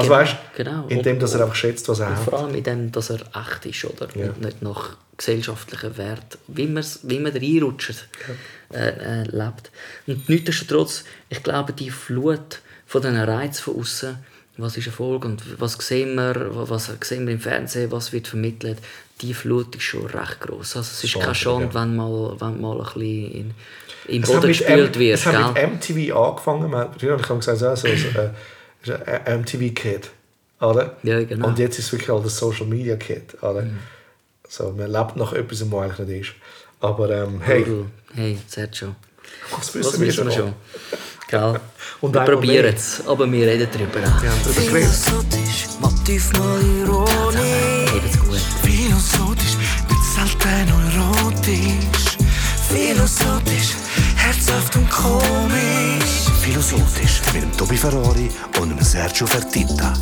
[0.01, 0.87] Also Genau, weißt genau.
[0.89, 2.25] indem dass er einfach schätzt, was er Und hat.
[2.25, 4.09] vor allem in dem, dass er echt ist, oder?
[4.15, 4.27] Ja.
[4.31, 8.09] Und nicht nach gesellschaftlichen Wert, wie, wie man reinrutscht,
[8.73, 9.71] äh, äh, lebt.
[10.07, 14.17] Und nichtsdestotrotz, ich glaube, die Flut von diesen Reizen von außen,
[14.57, 16.35] was ist Erfolg und was sehen wir,
[16.69, 18.79] was sehen wir im Fernsehen, was wird vermittelt,
[19.21, 20.77] die Flut ist schon recht groß.
[20.77, 21.75] Also es ist Schade, keine Schande, ja.
[21.75, 23.55] wenn mal, wenn mal ein bisschen in,
[24.09, 24.99] im Boden M- wird.
[24.99, 26.71] Es hat mit MTV angefangen.
[26.71, 28.31] Man, habe ich gesagt, ja, so, so, äh,
[28.83, 30.11] ist ein MTV-Kid.
[30.61, 30.97] Oder?
[31.03, 31.47] Ja, genau.
[31.47, 31.53] Mhm.
[31.53, 33.43] Und jetzt ist es wirklich halt ein Social-Media-Kid.
[33.43, 33.67] Oder?
[34.49, 36.35] So, man lebt nach etwas, was eigentlich nicht ist.
[36.81, 38.95] Aber ähm, hey, Hey, hey Sergio.
[39.51, 40.43] was Was wissen wir wissen wir schon?
[40.49, 40.55] schon?
[41.29, 41.61] Gell?
[42.01, 44.01] Und wir probieren es, aber wir reden darüber.
[44.01, 44.93] Darüber geredet.
[44.93, 47.93] Philosophisch, motiv mal ironisch.
[47.95, 48.41] Eben's gut.
[48.63, 49.57] Philosophisch,
[49.89, 52.17] nicht selten erotisch.
[52.69, 53.75] Philosophisch,
[54.17, 56.30] herzhaft und komisch.
[56.51, 58.29] Philosophisch dem Tobi Ferrari
[58.61, 59.95] und Sergio Fertitta.